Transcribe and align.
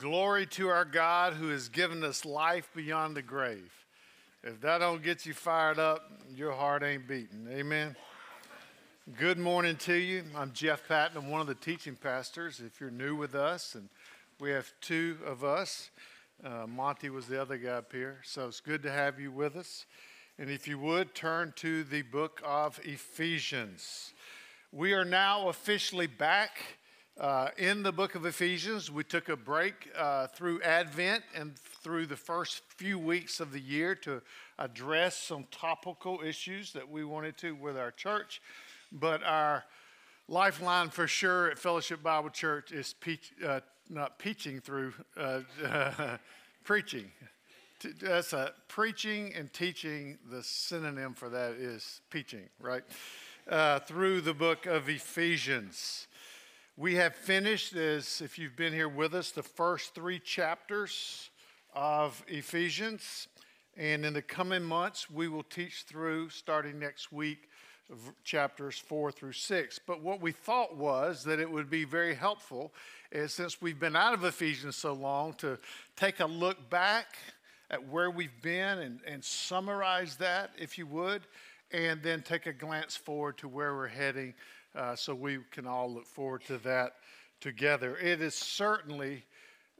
Glory 0.00 0.46
to 0.46 0.68
our 0.68 0.86
God 0.86 1.34
who 1.34 1.50
has 1.50 1.68
given 1.68 2.02
us 2.04 2.24
life 2.24 2.70
beyond 2.74 3.14
the 3.14 3.20
grave. 3.20 3.70
If 4.42 4.58
that 4.62 4.78
don't 4.78 5.02
get 5.02 5.26
you 5.26 5.34
fired 5.34 5.78
up, 5.78 6.10
your 6.34 6.52
heart 6.52 6.82
ain't 6.82 7.06
beating. 7.06 7.46
Amen. 7.50 7.94
Good 9.18 9.36
morning 9.36 9.76
to 9.76 9.92
you. 9.92 10.24
I'm 10.34 10.54
Jeff 10.54 10.88
Patton. 10.88 11.18
I'm 11.18 11.28
one 11.28 11.42
of 11.42 11.48
the 11.48 11.54
teaching 11.54 11.96
pastors. 11.96 12.62
If 12.64 12.80
you're 12.80 12.90
new 12.90 13.14
with 13.14 13.34
us, 13.34 13.74
and 13.74 13.90
we 14.40 14.52
have 14.52 14.72
two 14.80 15.18
of 15.26 15.44
us, 15.44 15.90
uh, 16.42 16.66
Monty 16.66 17.10
was 17.10 17.26
the 17.26 17.38
other 17.38 17.58
guy 17.58 17.72
up 17.72 17.92
here. 17.92 18.20
So 18.24 18.48
it's 18.48 18.60
good 18.60 18.82
to 18.84 18.90
have 18.90 19.20
you 19.20 19.30
with 19.30 19.54
us. 19.54 19.84
And 20.38 20.48
if 20.48 20.66
you 20.66 20.78
would, 20.78 21.14
turn 21.14 21.52
to 21.56 21.84
the 21.84 22.00
book 22.00 22.40
of 22.42 22.80
Ephesians. 22.84 24.14
We 24.72 24.94
are 24.94 25.04
now 25.04 25.50
officially 25.50 26.06
back 26.06 26.79
uh, 27.20 27.50
in 27.58 27.82
the 27.82 27.92
book 27.92 28.14
of 28.14 28.24
Ephesians, 28.24 28.90
we 28.90 29.04
took 29.04 29.28
a 29.28 29.36
break 29.36 29.90
uh, 29.94 30.26
through 30.28 30.62
Advent 30.62 31.22
and 31.34 31.54
through 31.54 32.06
the 32.06 32.16
first 32.16 32.62
few 32.78 32.98
weeks 32.98 33.40
of 33.40 33.52
the 33.52 33.60
year 33.60 33.94
to 33.94 34.22
address 34.58 35.18
some 35.18 35.44
topical 35.50 36.20
issues 36.24 36.72
that 36.72 36.90
we 36.90 37.04
wanted 37.04 37.36
to 37.36 37.54
with 37.54 37.76
our 37.76 37.90
church. 37.90 38.40
But 38.90 39.22
our 39.22 39.64
lifeline 40.28 40.88
for 40.88 41.06
sure 41.06 41.50
at 41.50 41.58
Fellowship 41.58 42.02
Bible 42.02 42.30
Church 42.30 42.72
is 42.72 42.94
peach, 42.94 43.32
uh, 43.46 43.60
not 43.90 44.18
peaching 44.18 44.58
through, 44.58 44.94
uh, 45.18 45.40
preaching. 46.64 47.12
That's 48.00 48.32
a 48.32 48.54
preaching 48.66 49.34
and 49.34 49.52
teaching. 49.52 50.16
The 50.30 50.42
synonym 50.42 51.12
for 51.12 51.28
that 51.28 51.52
is 51.52 52.00
peaching, 52.08 52.48
right? 52.58 52.82
Uh, 53.46 53.80
through 53.80 54.22
the 54.22 54.34
book 54.34 54.64
of 54.64 54.88
Ephesians. 54.88 56.06
We 56.80 56.94
have 56.94 57.14
finished, 57.14 57.76
as 57.76 58.22
if 58.22 58.38
you've 58.38 58.56
been 58.56 58.72
here 58.72 58.88
with 58.88 59.14
us, 59.14 59.32
the 59.32 59.42
first 59.42 59.94
three 59.94 60.18
chapters 60.18 61.28
of 61.74 62.24
Ephesians. 62.26 63.28
And 63.76 64.02
in 64.06 64.14
the 64.14 64.22
coming 64.22 64.62
months, 64.62 65.10
we 65.10 65.28
will 65.28 65.42
teach 65.42 65.82
through, 65.82 66.30
starting 66.30 66.78
next 66.78 67.12
week, 67.12 67.50
chapters 68.24 68.78
four 68.78 69.12
through 69.12 69.34
six. 69.34 69.78
But 69.78 70.02
what 70.02 70.22
we 70.22 70.32
thought 70.32 70.74
was 70.74 71.22
that 71.24 71.38
it 71.38 71.50
would 71.50 71.68
be 71.68 71.84
very 71.84 72.14
helpful, 72.14 72.72
is 73.12 73.34
since 73.34 73.60
we've 73.60 73.78
been 73.78 73.94
out 73.94 74.14
of 74.14 74.24
Ephesians 74.24 74.76
so 74.76 74.94
long, 74.94 75.34
to 75.34 75.58
take 75.96 76.20
a 76.20 76.26
look 76.26 76.70
back 76.70 77.18
at 77.70 77.88
where 77.88 78.10
we've 78.10 78.40
been 78.40 78.78
and, 78.78 79.00
and 79.06 79.22
summarize 79.22 80.16
that, 80.16 80.52
if 80.58 80.78
you 80.78 80.86
would, 80.86 81.26
and 81.72 82.02
then 82.02 82.22
take 82.22 82.46
a 82.46 82.54
glance 82.54 82.96
forward 82.96 83.36
to 83.36 83.48
where 83.48 83.74
we're 83.74 83.86
heading 83.86 84.32
uh, 84.74 84.94
so 84.94 85.14
we 85.14 85.38
can 85.50 85.66
all 85.66 85.92
look 85.92 86.06
forward 86.06 86.44
to 86.46 86.58
that 86.58 86.94
together. 87.40 87.96
It 87.96 88.20
is 88.20 88.34
certainly 88.34 89.24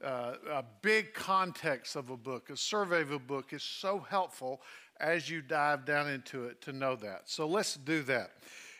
uh, 0.04 0.34
a 0.50 0.64
big 0.82 1.12
context 1.14 1.96
of 1.96 2.10
a 2.10 2.16
book. 2.16 2.50
A 2.50 2.56
survey 2.56 3.02
of 3.02 3.12
a 3.12 3.18
book 3.18 3.52
is 3.52 3.62
so 3.62 3.98
helpful 4.08 4.60
as 4.98 5.28
you 5.28 5.42
dive 5.42 5.84
down 5.84 6.08
into 6.08 6.44
it 6.44 6.60
to 6.62 6.72
know 6.72 6.96
that. 6.96 7.22
So 7.24 7.46
let's 7.46 7.74
do 7.74 8.02
that. 8.02 8.32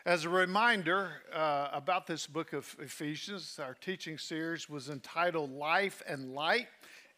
As 0.06 0.24
a 0.24 0.30
reminder 0.30 1.10
uh, 1.32 1.68
about 1.72 2.06
this 2.06 2.26
book 2.26 2.54
of 2.54 2.74
Ephesians, 2.80 3.58
our 3.62 3.74
teaching 3.74 4.16
series 4.16 4.68
was 4.68 4.88
entitled 4.88 5.50
Life 5.50 6.02
and 6.08 6.32
Light, 6.34 6.68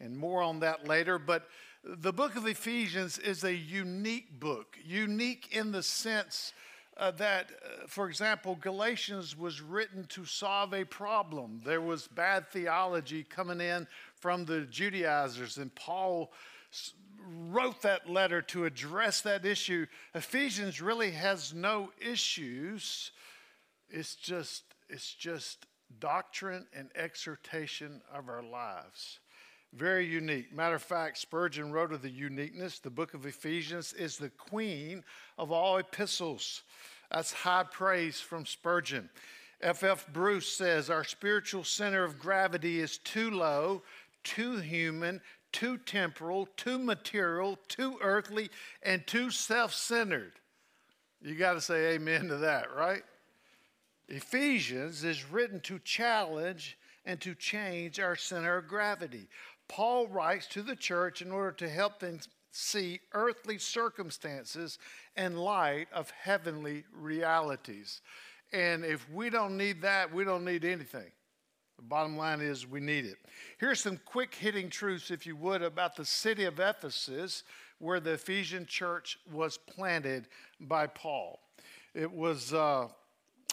and 0.00 0.16
more 0.16 0.42
on 0.42 0.58
that 0.60 0.88
later. 0.88 1.16
But 1.18 1.46
the 1.84 2.12
book 2.12 2.34
of 2.34 2.46
Ephesians 2.46 3.18
is 3.18 3.44
a 3.44 3.54
unique 3.54 4.40
book, 4.40 4.76
unique 4.84 5.48
in 5.52 5.70
the 5.70 5.82
sense 5.82 6.52
uh, 6.96 7.10
that, 7.12 7.50
uh, 7.50 7.86
for 7.86 8.08
example, 8.08 8.56
Galatians 8.60 9.36
was 9.36 9.60
written 9.60 10.04
to 10.08 10.24
solve 10.24 10.74
a 10.74 10.84
problem. 10.84 11.60
There 11.64 11.80
was 11.80 12.06
bad 12.06 12.48
theology 12.48 13.24
coming 13.24 13.60
in 13.60 13.86
from 14.16 14.44
the 14.44 14.62
Judaizers, 14.62 15.58
and 15.58 15.74
Paul 15.74 16.32
wrote 17.50 17.82
that 17.82 18.10
letter 18.10 18.42
to 18.42 18.64
address 18.64 19.20
that 19.22 19.44
issue. 19.44 19.86
Ephesians 20.14 20.80
really 20.80 21.12
has 21.12 21.54
no 21.54 21.90
issues. 22.00 23.12
It's 23.88 24.14
just, 24.14 24.64
it's 24.88 25.14
just 25.14 25.66
doctrine 26.00 26.66
and 26.74 26.90
exhortation 26.94 28.00
of 28.12 28.28
our 28.28 28.42
lives. 28.42 29.20
Very 29.74 30.06
unique. 30.06 30.52
Matter 30.54 30.74
of 30.74 30.82
fact, 30.82 31.16
Spurgeon 31.16 31.72
wrote 31.72 31.92
of 31.92 32.02
the 32.02 32.10
uniqueness. 32.10 32.78
The 32.78 32.90
book 32.90 33.14
of 33.14 33.24
Ephesians 33.24 33.94
is 33.94 34.18
the 34.18 34.28
queen 34.28 35.02
of 35.38 35.50
all 35.50 35.78
epistles. 35.78 36.62
That's 37.12 37.32
high 37.32 37.64
praise 37.70 38.20
from 38.20 38.46
Spurgeon. 38.46 39.10
F.F. 39.60 39.84
F. 39.84 40.12
Bruce 40.12 40.48
says 40.48 40.88
our 40.88 41.04
spiritual 41.04 41.62
center 41.62 42.02
of 42.04 42.18
gravity 42.18 42.80
is 42.80 42.98
too 42.98 43.30
low, 43.30 43.82
too 44.24 44.56
human, 44.56 45.20
too 45.52 45.76
temporal, 45.76 46.48
too 46.56 46.78
material, 46.78 47.58
too 47.68 47.98
earthly, 48.00 48.50
and 48.82 49.06
too 49.06 49.30
self 49.30 49.74
centered. 49.74 50.32
You 51.20 51.34
got 51.34 51.52
to 51.52 51.60
say 51.60 51.94
amen 51.94 52.28
to 52.28 52.38
that, 52.38 52.74
right? 52.74 53.02
Ephesians 54.08 55.04
is 55.04 55.30
written 55.30 55.60
to 55.60 55.78
challenge 55.80 56.76
and 57.04 57.20
to 57.20 57.34
change 57.34 58.00
our 58.00 58.16
center 58.16 58.56
of 58.56 58.68
gravity. 58.68 59.28
Paul 59.68 60.08
writes 60.08 60.46
to 60.48 60.62
the 60.62 60.76
church 60.76 61.22
in 61.22 61.30
order 61.30 61.52
to 61.52 61.68
help 61.68 62.00
them 62.00 62.20
see 62.52 63.00
earthly 63.12 63.58
circumstances 63.58 64.78
in 65.16 65.36
light 65.36 65.88
of 65.92 66.10
heavenly 66.10 66.84
realities. 66.94 68.02
And 68.52 68.84
if 68.84 69.08
we 69.10 69.30
don't 69.30 69.56
need 69.56 69.82
that, 69.82 70.12
we 70.12 70.24
don't 70.24 70.44
need 70.44 70.64
anything. 70.64 71.10
The 71.78 71.82
bottom 71.82 72.16
line 72.16 72.42
is 72.42 72.66
we 72.66 72.80
need 72.80 73.06
it. 73.06 73.16
Here's 73.58 73.80
some 73.80 73.98
quick 74.04 74.34
hitting 74.34 74.68
truths, 74.68 75.10
if 75.10 75.26
you 75.26 75.34
would, 75.36 75.62
about 75.62 75.96
the 75.96 76.04
city 76.04 76.44
of 76.44 76.60
Ephesus, 76.60 77.42
where 77.78 77.98
the 77.98 78.12
Ephesian 78.12 78.66
church 78.66 79.18
was 79.32 79.56
planted 79.56 80.28
by 80.60 80.86
Paul. 80.86 81.40
It 81.94 82.12
was. 82.12 82.52
Uh, 82.52 82.88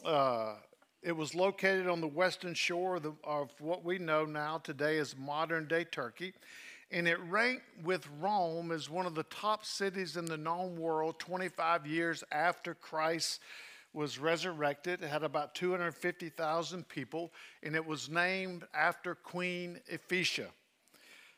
uh, 0.06 0.56
it 1.02 1.14
was 1.14 1.34
located 1.34 1.88
on 1.88 2.02
the 2.02 2.08
western 2.08 2.54
shore 2.54 2.98
of, 2.98 3.04
the, 3.04 3.14
of 3.24 3.52
what 3.60 3.86
we 3.86 3.98
know 3.98 4.26
now 4.26 4.58
today 4.58 4.98
as 4.98 5.16
modern 5.18 5.66
day 5.66 5.86
Turkey 5.86 6.34
and 6.92 7.08
it 7.08 7.20
ranked 7.30 7.66
with 7.84 8.08
Rome 8.20 8.72
as 8.72 8.90
one 8.90 9.06
of 9.06 9.16
the 9.16 9.24
top 9.24 9.66
cities 9.66 10.18
in 10.18 10.26
the 10.26 10.38
known 10.38 10.76
world 10.78 11.20
25 11.20 11.86
years 11.86 12.24
after 12.32 12.74
Christ 12.74 13.42
was 13.94 14.20
resurrected. 14.20 15.04
It 15.04 15.10
had 15.10 15.24
about 15.24 15.56
250,000 15.56 16.88
people, 16.88 17.32
and 17.64 17.76
it 17.76 17.86
was 17.86 18.10
named 18.10 18.66
after 18.74 19.16
Queen 19.16 19.80
Ephesia. 19.88 20.48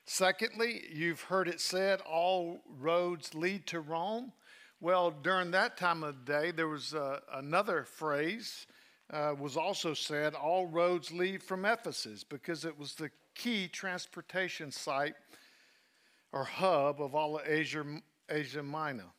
Secondly, 0.06 0.84
you've 0.92 1.22
heard 1.22 1.48
it 1.48 1.62
said, 1.62 2.02
all 2.02 2.62
roads 2.80 3.36
lead 3.36 3.68
to 3.68 3.80
Rome. 3.80 4.32
Well, 4.80 5.12
during 5.12 5.52
that 5.52 5.78
time 5.78 6.04
of 6.04 6.26
the 6.26 6.32
day, 6.32 6.52
there 6.52 6.68
was 6.68 6.94
uh, 6.94 7.20
another 7.34 7.84
phrase 7.84 8.66
uh, 9.12 9.36
was 9.38 9.58
also 9.58 9.94
said, 9.94 10.34
all 10.34 10.66
roads 10.66 11.12
lead 11.12 11.44
from 11.44 11.66
Ephesus, 11.66 12.24
because 12.24 12.66
it 12.66 12.78
was 12.78 12.96
the 12.96 13.12
key 13.36 13.68
transportation 13.68 14.72
site 14.72 15.16
or 16.32 16.44
hub 16.44 17.02
of 17.02 17.16
all 17.16 17.38
of 17.38 17.48
Asia, 17.48 17.84
Asia 18.30 18.64
Minor. 18.64 19.12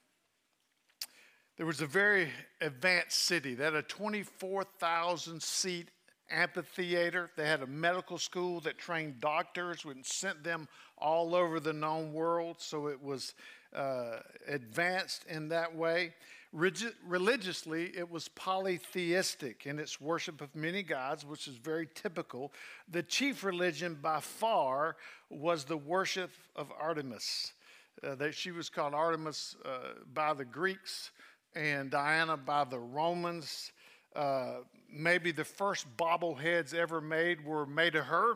There 1.57 1.67
was 1.67 1.81
a 1.81 1.87
very 1.87 2.31
advanced 2.61 3.19
city. 3.19 3.55
They 3.55 3.65
had 3.65 3.75
a 3.75 3.83
24,000 3.83 5.43
seat 5.43 5.89
amphitheater. 6.31 7.31
They 7.37 7.47
had 7.47 7.63
a 7.63 7.67
medical 7.67 8.19
school 8.19 8.61
that 8.61 8.79
trained 8.79 9.21
doctors 9.21 9.85
and 9.85 10.05
sent 10.05 10.43
them 10.43 10.67
all 10.97 11.35
over 11.35 11.61
the 11.61 11.73
known 11.73 12.13
world. 12.13 12.57
So 12.59 12.87
it 12.87 13.03
was 13.03 13.35
uh, 13.75 14.21
advanced 14.49 15.25
in 15.29 15.49
that 15.51 15.75
way. 15.75 16.15
Religiously, 16.53 17.93
it 17.97 18.11
was 18.11 18.29
polytheistic 18.29 19.65
in 19.65 19.79
its 19.79 20.01
worship 20.01 20.43
of 20.43 20.55
many 20.55 20.83
gods, 20.83 21.25
which 21.25 21.49
is 21.49 21.57
very 21.57 21.89
typical. 21.95 22.53
The 22.91 23.03
chief 23.03 23.43
religion 23.43 23.99
by 24.01 24.21
far 24.21 24.97
was 25.31 25.65
the 25.65 25.79
worship 25.79 26.31
of 26.55 26.71
Artemis. 26.79 27.55
Uh, 28.03 28.15
that 28.17 28.35
she 28.35 28.51
was 28.51 28.69
called 28.69 28.95
Artemis 28.95 29.57
uh, 29.65 29.95
by 30.13 30.35
the 30.35 30.45
Greeks 30.45 31.11
and 31.55 31.91
Diana 31.91 32.37
by 32.37 32.65
the 32.65 32.79
Romans. 32.79 33.73
Uh, 34.15 34.57
maybe 34.91 35.33
the 35.33 35.45
first 35.45 35.87
bobbleheads 35.97 36.75
ever 36.75 37.01
made 37.01 37.45
were 37.45 37.67
made 37.67 37.95
of 37.95 38.07
her. 38.07 38.35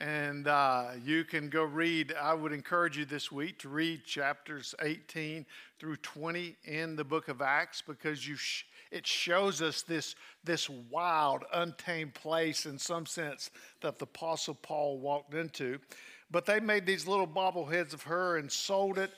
And 0.00 0.48
uh, 0.48 0.92
you 1.04 1.24
can 1.24 1.50
go 1.50 1.62
read, 1.62 2.14
I 2.18 2.32
would 2.32 2.52
encourage 2.52 2.96
you 2.96 3.04
this 3.04 3.30
week 3.30 3.58
to 3.58 3.68
read 3.68 4.02
chapters 4.06 4.74
18 4.80 5.44
through 5.78 5.96
20 5.96 6.56
in 6.64 6.96
the 6.96 7.04
book 7.04 7.28
of 7.28 7.42
Acts 7.42 7.82
because 7.86 8.26
you 8.26 8.34
sh- 8.34 8.64
it 8.90 9.06
shows 9.06 9.60
us 9.60 9.82
this, 9.82 10.14
this 10.42 10.70
wild, 10.70 11.44
untamed 11.52 12.14
place 12.14 12.64
in 12.64 12.78
some 12.78 13.04
sense 13.04 13.50
that 13.82 13.98
the 13.98 14.04
Apostle 14.04 14.54
Paul 14.54 14.98
walked 14.98 15.34
into. 15.34 15.78
But 16.30 16.46
they 16.46 16.60
made 16.60 16.86
these 16.86 17.06
little 17.06 17.26
bobbleheads 17.26 17.92
of 17.92 18.02
her 18.04 18.38
and 18.38 18.50
sold 18.50 18.96
it. 18.96 19.10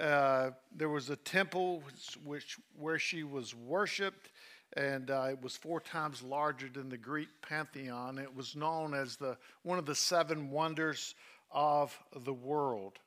Uh, 0.00 0.52
there 0.74 0.88
was 0.88 1.10
a 1.10 1.16
temple 1.16 1.82
which, 2.24 2.56
where 2.78 2.98
she 2.98 3.24
was 3.24 3.54
worshiped 3.54 4.30
and 4.74 5.10
uh, 5.10 5.28
it 5.30 5.42
was 5.42 5.56
four 5.56 5.80
times 5.80 6.22
larger 6.22 6.68
than 6.72 6.88
the 6.88 6.96
Greek 6.96 7.28
pantheon. 7.42 8.18
It 8.18 8.34
was 8.34 8.54
known 8.54 8.94
as 8.94 9.16
the 9.16 9.36
one 9.62 9.78
of 9.78 9.86
the 9.86 9.94
seven 9.94 10.50
wonders 10.50 11.14
of 11.50 11.98
the 12.24 12.32
world. 12.32 12.98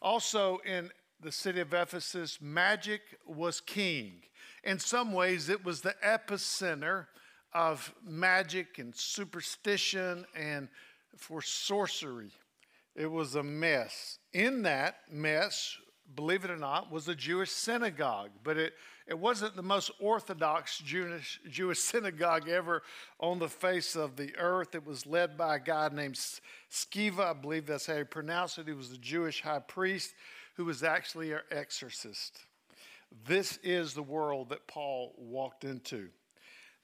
Also, 0.00 0.58
in 0.64 0.90
the 1.20 1.32
city 1.32 1.60
of 1.60 1.72
Ephesus, 1.72 2.38
magic 2.40 3.02
was 3.26 3.60
king. 3.60 4.22
In 4.64 4.78
some 4.78 5.12
ways, 5.12 5.48
it 5.48 5.64
was 5.64 5.80
the 5.80 5.94
epicenter 6.04 7.06
of 7.52 7.92
magic 8.04 8.78
and 8.78 8.94
superstition 8.94 10.24
and 10.34 10.68
for 11.16 11.42
sorcery. 11.42 12.32
It 12.94 13.10
was 13.10 13.34
a 13.34 13.42
mess. 13.42 14.18
In 14.32 14.62
that 14.62 14.96
mess, 15.10 15.76
believe 16.14 16.44
it 16.44 16.50
or 16.50 16.56
not, 16.56 16.90
was 16.90 17.08
a 17.08 17.14
Jewish 17.14 17.50
synagogue, 17.50 18.30
but 18.44 18.56
it, 18.56 18.74
it 19.06 19.18
wasn't 19.18 19.56
the 19.56 19.62
most 19.62 19.90
orthodox 20.00 20.78
Jewish, 20.78 21.40
Jewish 21.48 21.78
synagogue 21.80 22.48
ever 22.48 22.82
on 23.20 23.38
the 23.38 23.48
face 23.48 23.96
of 23.96 24.16
the 24.16 24.36
earth. 24.36 24.74
It 24.74 24.86
was 24.86 25.06
led 25.06 25.36
by 25.36 25.56
a 25.56 25.60
guy 25.60 25.88
named 25.92 26.16
Sceva, 26.70 27.30
I 27.30 27.32
believe 27.32 27.66
that's 27.66 27.86
how 27.86 27.96
you 27.96 28.04
pronounce 28.04 28.58
it. 28.58 28.66
He 28.66 28.72
was 28.72 28.92
a 28.92 28.98
Jewish 28.98 29.42
high 29.42 29.60
priest 29.60 30.14
who 30.54 30.64
was 30.64 30.82
actually 30.82 31.32
an 31.32 31.40
exorcist. 31.50 32.40
This 33.26 33.58
is 33.62 33.94
the 33.94 34.02
world 34.02 34.50
that 34.50 34.66
Paul 34.66 35.14
walked 35.16 35.64
into. 35.64 36.08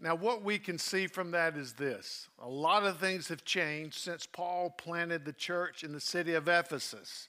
Now, 0.00 0.14
what 0.14 0.44
we 0.44 0.58
can 0.58 0.78
see 0.78 1.08
from 1.08 1.32
that 1.32 1.56
is 1.56 1.72
this 1.72 2.28
a 2.40 2.48
lot 2.48 2.84
of 2.84 2.98
things 2.98 3.28
have 3.28 3.44
changed 3.44 3.98
since 3.98 4.26
Paul 4.26 4.70
planted 4.70 5.24
the 5.24 5.32
church 5.32 5.82
in 5.82 5.92
the 5.92 6.00
city 6.00 6.34
of 6.34 6.48
Ephesus. 6.48 7.28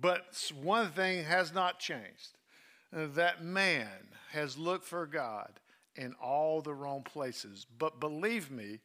But 0.00 0.52
one 0.60 0.90
thing 0.90 1.24
has 1.24 1.52
not 1.52 1.78
changed 1.78 2.36
uh, 2.94 3.06
that 3.14 3.42
man 3.42 3.88
has 4.32 4.56
looked 4.56 4.84
for 4.84 5.06
God 5.06 5.52
in 5.96 6.14
all 6.22 6.62
the 6.62 6.74
wrong 6.74 7.02
places. 7.02 7.66
But 7.78 8.00
believe 8.00 8.50
me, 8.50 8.80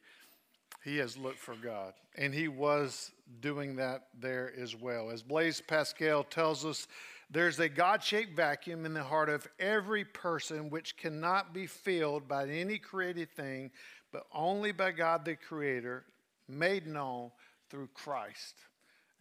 he 0.84 0.98
has 0.98 1.18
looked 1.18 1.40
for 1.40 1.56
God. 1.56 1.94
And 2.16 2.34
he 2.34 2.48
was 2.48 3.12
doing 3.42 3.76
that 3.78 4.08
there 4.20 4.54
as 4.60 4.76
well. 4.76 5.10
As 5.10 5.22
Blaise 5.22 5.62
Pascal 5.62 6.24
tells 6.24 6.66
us, 6.66 6.88
there's 7.30 7.60
a 7.60 7.68
God 7.68 8.04
shaped 8.04 8.36
vacuum 8.36 8.86
in 8.86 8.94
the 8.94 9.04
heart 9.04 9.30
of 9.30 9.48
every 9.60 10.06
person 10.06 10.70
which 10.70 10.96
cannot 10.96 11.54
be 11.54 11.66
filled 11.66 12.28
by 12.28 12.48
any 12.48 12.78
created 12.78 13.32
thing, 13.32 13.72
but 14.12 14.28
only 14.32 14.72
by 14.72 14.92
God 14.92 15.26
the 15.26 15.36
Creator, 15.36 16.06
made 16.48 16.86
known 16.86 17.32
through 17.70 17.90
Christ. 17.96 18.56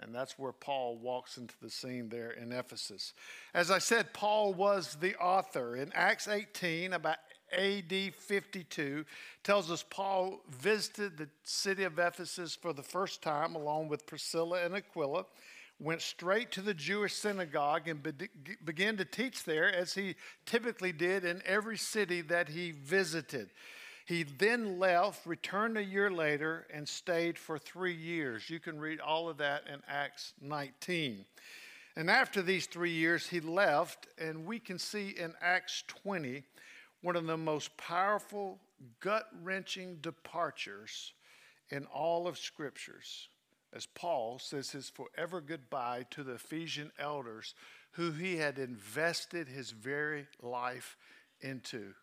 And 0.01 0.15
that's 0.15 0.39
where 0.39 0.53
Paul 0.53 0.97
walks 0.99 1.39
into 1.39 1.55
the 1.63 1.71
scene 1.71 2.09
there 2.09 2.33
in 2.33 2.53
Ephesus. 2.53 3.15
As 3.55 3.71
I 3.71 3.79
said, 3.79 4.13
Paul 4.13 4.53
was 4.53 4.97
the 5.01 5.15
author. 5.17 5.77
In 5.77 5.93
Acts 5.95 6.27
18, 6.27 6.93
about 6.93 7.17
AD 7.57 8.15
52, 8.15 9.05
tells 9.45 9.71
us 9.71 9.85
Paul 9.89 10.41
visited 10.51 11.17
the 11.17 11.29
city 11.45 11.85
of 11.85 11.99
Ephesus 11.99 12.57
for 12.57 12.73
the 12.73 12.83
first 12.83 13.23
time 13.23 13.55
along 13.55 13.89
with 13.89 14.07
Priscilla 14.07 14.65
and 14.65 14.75
Aquila 14.75 15.27
went 15.81 16.01
straight 16.01 16.51
to 16.53 16.61
the 16.61 16.75
Jewish 16.75 17.15
synagogue 17.15 17.89
and 17.89 18.03
be- 18.03 18.29
began 18.65 18.97
to 18.97 19.05
teach 19.05 19.45
there 19.45 19.75
as 19.75 19.95
he 19.95 20.15
typically 20.47 20.93
did 20.93 21.25
in 21.25 21.43
every 21.45 21.77
city 21.77 22.21
that 22.23 22.49
he 22.49 22.71
visited. 22.71 23.51
He 24.05 24.23
then 24.23 24.79
left, 24.79 25.27
returned 25.27 25.79
a 25.79 25.85
year 25.85 26.11
later, 26.11 26.67
and 26.73 26.89
stayed 26.89 27.39
for 27.39 27.59
three 27.59 27.95
years. 27.95 28.51
You 28.51 28.61
can 28.61 28.79
read 28.79 29.01
all 29.01 29.29
of 29.29 29.39
that 29.39 29.63
in 29.73 29.81
Acts 29.89 30.35
19. 30.41 31.25
And 31.97 32.11
after 32.11 32.43
these 32.43 32.67
three 32.67 32.93
years, 32.93 33.29
he 33.29 33.41
left, 33.41 34.09
and 34.19 34.45
we 34.45 34.59
can 34.59 34.79
see 34.79 35.11
in 35.11 35.33
Acts 35.41 35.85
20 35.87 36.43
one 37.01 37.17
of 37.17 37.27
the 37.27 37.37
most 37.37 37.77
powerful, 37.77 38.59
gut 39.01 39.29
wrenching 39.43 39.97
departures 39.97 41.13
in 41.71 41.87
all 41.87 42.27
of 42.27 42.39
Scriptures 42.39 43.29
as 43.75 43.87
Paul 43.87 44.39
says 44.39 44.71
his 44.71 44.89
forever 44.89 45.41
goodbye 45.41 46.07
to 46.11 46.23
the 46.23 46.35
Ephesian 46.35 46.93
elders 46.99 47.55
who 47.93 48.13
he 48.13 48.37
had 48.37 48.59
invested 48.59 49.49
his 49.49 49.73
very 49.73 50.27
life 50.41 50.97
into. 51.41 51.95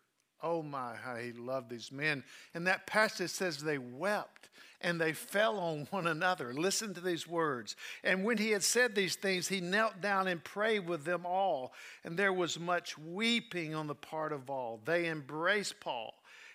Oh 0.42 0.62
my, 0.62 0.94
how 0.96 1.16
he 1.16 1.32
loved 1.32 1.70
these 1.70 1.92
men. 1.92 2.24
And 2.54 2.66
that 2.66 2.86
passage 2.86 3.30
says 3.30 3.58
they 3.58 3.78
wept 3.78 4.48
and 4.80 5.00
they 5.00 5.12
fell 5.12 5.58
on 5.58 5.86
one 5.90 6.06
another. 6.06 6.52
Listen 6.52 6.92
to 6.94 7.00
these 7.00 7.26
words. 7.28 7.76
And 8.02 8.24
when 8.24 8.38
he 8.38 8.50
had 8.50 8.64
said 8.64 8.94
these 8.94 9.14
things, 9.14 9.48
he 9.48 9.60
knelt 9.60 10.00
down 10.00 10.26
and 10.26 10.42
prayed 10.42 10.86
with 10.88 11.04
them 11.04 11.24
all. 11.24 11.72
And 12.04 12.16
there 12.16 12.32
was 12.32 12.58
much 12.58 12.98
weeping 12.98 13.74
on 13.74 13.86
the 13.86 13.94
part 13.94 14.32
of 14.32 14.50
all. 14.50 14.80
They 14.84 15.08
embraced 15.08 15.78
Paul 15.80 16.14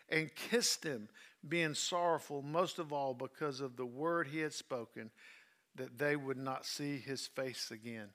and 0.09 0.33
kissed 0.35 0.83
him 0.83 1.07
being 1.47 1.73
sorrowful 1.73 2.41
most 2.41 2.79
of 2.79 2.91
all 2.91 3.13
because 3.13 3.61
of 3.61 3.77
the 3.77 3.85
word 3.85 4.27
he 4.27 4.39
had 4.39 4.53
spoken 4.53 5.09
that 5.75 5.97
they 5.97 6.15
would 6.15 6.37
not 6.37 6.65
see 6.65 6.97
his 6.97 7.27
face 7.27 7.71
again. 7.71 8.09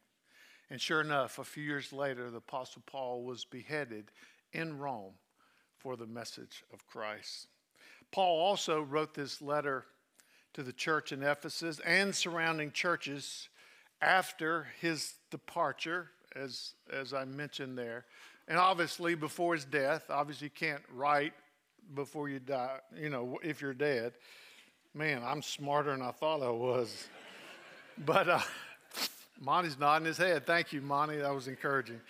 And 0.68 0.80
sure 0.80 1.00
enough, 1.00 1.38
a 1.38 1.44
few 1.44 1.62
years 1.62 1.92
later, 1.92 2.30
the 2.30 2.38
Apostle 2.38 2.82
Paul 2.86 3.24
was 3.24 3.44
beheaded 3.44 4.10
in 4.52 4.78
Rome 4.78 5.12
for 5.82 5.96
the 5.96 6.06
message 6.06 6.64
of 6.72 6.86
Christ. 6.86 7.48
Paul 8.12 8.40
also 8.40 8.82
wrote 8.82 9.14
this 9.14 9.42
letter 9.42 9.84
to 10.54 10.62
the 10.62 10.72
church 10.72 11.12
in 11.12 11.22
Ephesus 11.22 11.80
and 11.84 12.14
surrounding 12.14 12.70
churches 12.70 13.48
after 14.00 14.68
his 14.80 15.14
departure, 15.30 16.10
as, 16.36 16.74
as 16.92 17.12
I 17.12 17.24
mentioned 17.24 17.76
there. 17.76 18.04
And 18.48 18.58
obviously, 18.58 19.14
before 19.14 19.54
his 19.54 19.64
death, 19.64 20.04
obviously, 20.10 20.46
you 20.46 20.50
can't 20.50 20.82
write 20.94 21.32
before 21.94 22.28
you 22.28 22.38
die, 22.38 22.78
you 22.96 23.08
know, 23.08 23.38
if 23.42 23.60
you're 23.60 23.74
dead. 23.74 24.12
Man, 24.94 25.22
I'm 25.24 25.42
smarter 25.42 25.90
than 25.90 26.02
I 26.02 26.10
thought 26.10 26.42
I 26.42 26.50
was. 26.50 27.08
but 27.98 28.28
uh, 28.28 28.40
Monty's 29.40 29.78
nodding 29.78 30.06
his 30.06 30.18
head. 30.18 30.46
Thank 30.46 30.72
you, 30.72 30.80
Monty. 30.80 31.16
That 31.16 31.34
was 31.34 31.48
encouraging. 31.48 32.00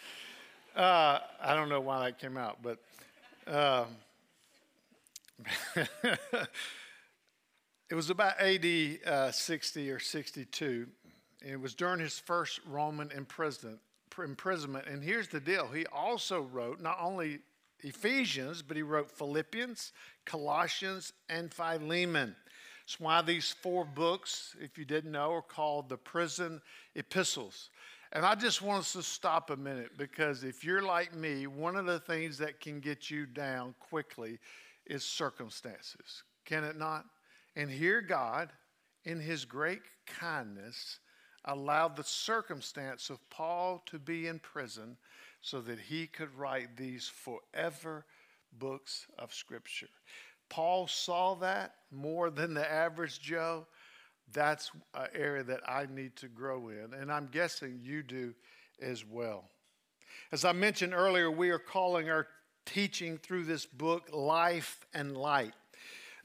Uh, 0.74 1.18
I 1.40 1.54
don't 1.54 1.68
know 1.68 1.80
why 1.80 2.06
that 2.06 2.18
came 2.18 2.36
out, 2.36 2.58
but 2.62 2.78
um, 3.46 3.86
it 7.90 7.94
was 7.94 8.10
about 8.10 8.40
AD 8.40 8.98
uh, 9.06 9.30
60 9.30 9.90
or 9.90 9.98
62. 9.98 10.86
And 11.42 11.50
it 11.50 11.60
was 11.60 11.74
during 11.74 12.00
his 12.00 12.18
first 12.18 12.60
Roman 12.66 13.10
imprisonment. 13.10 13.80
And 14.86 15.02
here's 15.02 15.28
the 15.28 15.40
deal 15.40 15.66
he 15.68 15.86
also 15.86 16.42
wrote 16.42 16.80
not 16.80 16.98
only 17.00 17.40
Ephesians, 17.80 18.62
but 18.62 18.76
he 18.76 18.82
wrote 18.82 19.10
Philippians, 19.10 19.92
Colossians, 20.24 21.12
and 21.28 21.52
Philemon. 21.52 22.36
That's 22.86 23.00
why 23.00 23.22
these 23.22 23.54
four 23.62 23.84
books, 23.84 24.56
if 24.60 24.76
you 24.76 24.84
didn't 24.84 25.12
know, 25.12 25.32
are 25.32 25.42
called 25.42 25.88
the 25.88 25.96
prison 25.96 26.60
epistles. 26.94 27.70
And 28.14 28.26
I 28.26 28.34
just 28.34 28.60
want 28.60 28.80
us 28.80 28.92
to 28.92 29.02
stop 29.02 29.48
a 29.48 29.56
minute 29.56 29.96
because 29.96 30.44
if 30.44 30.64
you're 30.64 30.82
like 30.82 31.14
me, 31.14 31.46
one 31.46 31.76
of 31.76 31.86
the 31.86 31.98
things 31.98 32.36
that 32.38 32.60
can 32.60 32.78
get 32.78 33.10
you 33.10 33.24
down 33.24 33.74
quickly 33.80 34.38
is 34.86 35.02
circumstances. 35.02 36.22
Can 36.44 36.62
it 36.62 36.76
not? 36.76 37.06
And 37.56 37.70
here, 37.70 38.02
God, 38.02 38.50
in 39.04 39.18
his 39.18 39.46
great 39.46 39.80
kindness, 40.06 40.98
allowed 41.46 41.96
the 41.96 42.04
circumstance 42.04 43.08
of 43.08 43.18
Paul 43.30 43.82
to 43.86 43.98
be 43.98 44.26
in 44.26 44.38
prison 44.38 44.96
so 45.40 45.60
that 45.62 45.78
he 45.78 46.06
could 46.06 46.34
write 46.36 46.76
these 46.76 47.08
forever 47.08 48.04
books 48.58 49.06
of 49.18 49.32
Scripture. 49.32 49.88
Paul 50.50 50.86
saw 50.86 51.34
that 51.36 51.76
more 51.90 52.28
than 52.28 52.52
the 52.52 52.70
average 52.70 53.20
Joe. 53.20 53.66
That's 54.32 54.70
an 54.94 55.08
area 55.14 55.42
that 55.44 55.60
I 55.68 55.86
need 55.92 56.16
to 56.16 56.28
grow 56.28 56.68
in, 56.68 56.94
and 56.94 57.12
I'm 57.12 57.28
guessing 57.32 57.80
you 57.82 58.02
do 58.02 58.34
as 58.80 59.04
well. 59.04 59.44
As 60.30 60.44
I 60.44 60.52
mentioned 60.52 60.94
earlier, 60.94 61.30
we 61.30 61.50
are 61.50 61.58
calling 61.58 62.10
our 62.10 62.26
teaching 62.64 63.18
through 63.18 63.44
this 63.44 63.66
book 63.66 64.08
Life 64.12 64.86
and 64.94 65.16
Light. 65.16 65.54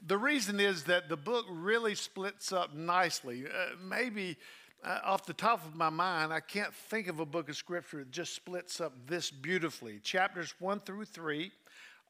The 0.06 0.16
reason 0.16 0.60
is 0.60 0.84
that 0.84 1.08
the 1.08 1.16
book 1.16 1.44
really 1.50 1.94
splits 1.94 2.52
up 2.52 2.74
nicely. 2.74 3.44
Uh, 3.46 3.74
maybe 3.82 4.36
uh, 4.84 5.00
off 5.04 5.26
the 5.26 5.32
top 5.32 5.66
of 5.66 5.74
my 5.74 5.90
mind, 5.90 6.32
I 6.32 6.40
can't 6.40 6.72
think 6.72 7.08
of 7.08 7.18
a 7.18 7.26
book 7.26 7.48
of 7.48 7.56
scripture 7.56 7.98
that 7.98 8.10
just 8.10 8.34
splits 8.34 8.80
up 8.80 8.92
this 9.06 9.30
beautifully. 9.30 9.98
Chapters 9.98 10.54
one 10.60 10.80
through 10.80 11.06
three 11.06 11.50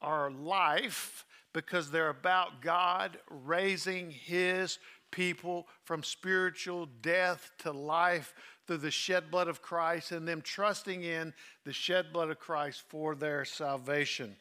are 0.03 0.31
life 0.31 1.25
because 1.55 1.91
they're 1.91 2.11
about 2.11 2.61
God 2.61 3.19
raising 3.31 4.11
his 4.11 4.79
people 5.11 5.67
from 5.85 6.03
spiritual 6.03 6.87
death 7.03 7.51
to 7.59 7.73
life 7.73 8.35
through 8.67 8.79
the 8.79 8.91
shed 8.91 9.31
blood 9.31 9.49
of 9.49 9.63
Christ 9.63 10.13
and 10.13 10.27
them 10.27 10.43
trusting 10.43 11.03
in 11.03 11.33
the 11.65 11.73
shed 11.73 12.13
blood 12.13 12.31
of 12.31 12.39
Christ 12.39 12.83
for 12.89 13.15
their 13.15 13.45
salvation. 13.45 14.37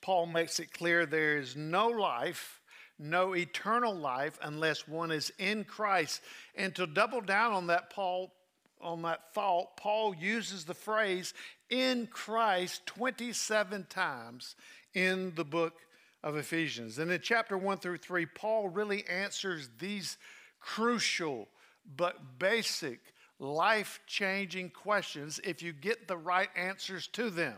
Paul 0.00 0.26
makes 0.26 0.60
it 0.60 0.72
clear 0.72 1.06
there 1.06 1.38
is 1.38 1.56
no 1.56 1.88
life 1.88 2.62
no 2.98 3.34
eternal 3.34 3.94
life 3.94 4.38
unless 4.42 4.86
one 4.86 5.10
is 5.10 5.32
in 5.38 5.64
Christ. 5.64 6.20
And 6.54 6.74
to 6.76 6.86
double 6.86 7.20
down 7.20 7.52
on 7.52 7.66
that, 7.66 7.90
Paul 7.90 8.32
on 8.80 9.02
that 9.02 9.32
thought, 9.32 9.76
Paul 9.76 10.14
uses 10.14 10.64
the 10.64 10.74
phrase 10.74 11.34
in 11.70 12.08
Christ 12.08 12.84
27 12.86 13.86
times 13.88 14.56
in 14.94 15.32
the 15.36 15.44
book 15.44 15.74
of 16.22 16.36
Ephesians. 16.36 16.98
And 16.98 17.10
in 17.10 17.20
chapter 17.20 17.58
1 17.58 17.78
through 17.78 17.98
3, 17.98 18.26
Paul 18.26 18.68
really 18.68 19.04
answers 19.08 19.68
these 19.78 20.18
crucial 20.60 21.48
but 21.96 22.38
basic, 22.38 23.00
life 23.38 24.00
changing 24.06 24.70
questions 24.70 25.40
if 25.42 25.62
you 25.62 25.72
get 25.72 26.06
the 26.06 26.16
right 26.16 26.48
answers 26.56 27.08
to 27.08 27.30
them. 27.30 27.56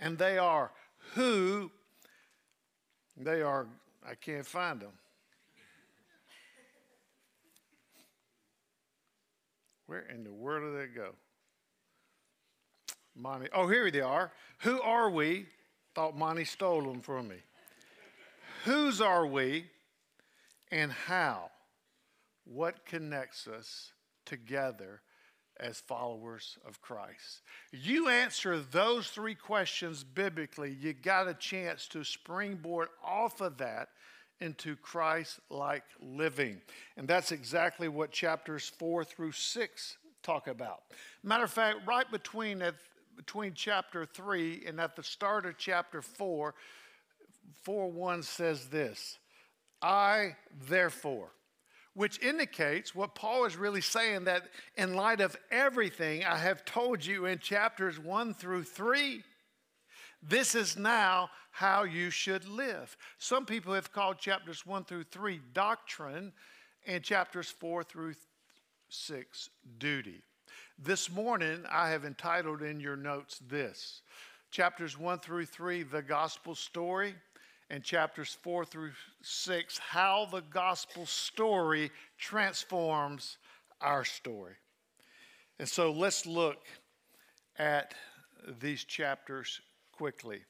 And 0.00 0.18
they 0.18 0.38
are 0.38 0.72
who, 1.14 1.70
they 3.16 3.42
are, 3.42 3.66
I 4.04 4.14
can't 4.14 4.46
find 4.46 4.80
them. 4.80 4.92
Where 9.86 10.06
in 10.12 10.24
the 10.24 10.32
world 10.32 10.64
do 10.64 10.78
they 10.78 10.86
go? 10.86 11.10
Monty. 13.14 13.48
Oh, 13.52 13.68
here 13.68 13.90
they 13.90 14.00
are. 14.00 14.32
Who 14.60 14.80
are 14.80 15.10
we? 15.10 15.46
Thought 15.94 16.16
Monty 16.16 16.44
stole 16.44 16.82
them 16.82 17.00
from 17.00 17.28
me. 17.28 17.36
Whose 18.64 19.02
are 19.02 19.26
we 19.26 19.66
and 20.70 20.90
how? 20.90 21.50
What 22.46 22.86
connects 22.86 23.46
us 23.46 23.92
together 24.24 25.02
as 25.60 25.80
followers 25.80 26.56
of 26.66 26.80
Christ? 26.80 27.42
You 27.72 28.08
answer 28.08 28.58
those 28.58 29.08
three 29.08 29.34
questions 29.34 30.02
biblically, 30.02 30.74
you 30.80 30.94
got 30.94 31.28
a 31.28 31.34
chance 31.34 31.86
to 31.88 32.04
springboard 32.04 32.88
off 33.04 33.42
of 33.42 33.58
that 33.58 33.88
into 34.40 34.76
Christ 34.76 35.40
like 35.50 35.84
living. 36.00 36.62
And 36.96 37.06
that's 37.06 37.32
exactly 37.32 37.88
what 37.88 38.12
chapters 38.12 38.72
four 38.78 39.04
through 39.04 39.32
six 39.32 39.98
talk 40.22 40.48
about. 40.48 40.84
Matter 41.22 41.44
of 41.44 41.50
fact, 41.50 41.80
right 41.86 42.10
between 42.10 42.60
that, 42.60 42.76
between 43.14 43.52
chapter 43.54 44.06
three 44.06 44.64
and 44.66 44.80
at 44.80 44.96
the 44.96 45.02
start 45.02 45.44
of 45.44 45.58
chapter 45.58 46.00
four, 46.00 46.54
4 47.62 47.90
1 47.90 48.22
says 48.22 48.66
this 48.68 49.18
I 49.82 50.36
therefore, 50.68 51.30
which 51.94 52.22
indicates 52.22 52.94
what 52.94 53.14
Paul 53.14 53.44
is 53.44 53.56
really 53.56 53.80
saying 53.80 54.24
that 54.24 54.44
in 54.76 54.94
light 54.94 55.20
of 55.20 55.36
everything 55.50 56.24
I 56.24 56.38
have 56.38 56.64
told 56.64 57.04
you 57.04 57.26
in 57.26 57.38
chapters 57.38 57.98
1 57.98 58.34
through 58.34 58.64
3, 58.64 59.22
this 60.22 60.54
is 60.54 60.76
now 60.76 61.30
how 61.50 61.84
you 61.84 62.10
should 62.10 62.48
live. 62.48 62.96
Some 63.18 63.46
people 63.46 63.74
have 63.74 63.92
called 63.92 64.18
chapters 64.18 64.66
1 64.66 64.84
through 64.84 65.04
3 65.04 65.40
doctrine 65.52 66.32
and 66.86 67.02
chapters 67.02 67.50
4 67.50 67.84
through 67.84 68.14
6 68.88 69.50
duty. 69.78 70.22
This 70.78 71.10
morning, 71.10 71.64
I 71.70 71.90
have 71.90 72.04
entitled 72.04 72.62
in 72.62 72.80
your 72.80 72.96
notes 72.96 73.40
this 73.48 74.02
chapters 74.50 74.96
1 74.96 75.18
through 75.18 75.46
3, 75.46 75.82
the 75.82 76.00
gospel 76.00 76.54
story, 76.54 77.14
and 77.74 77.82
chapters 77.82 78.38
4 78.40 78.64
through 78.64 78.92
6, 79.20 79.78
how 79.78 80.28
the 80.30 80.42
gospel 80.42 81.06
story 81.06 81.90
transforms 82.16 83.36
our 83.80 84.04
story. 84.04 84.54
And 85.58 85.68
so 85.68 85.90
let's 85.90 86.24
look 86.24 86.58
at 87.58 87.94
these 88.60 88.84
chapters 88.84 89.60
quickly. 89.90 90.42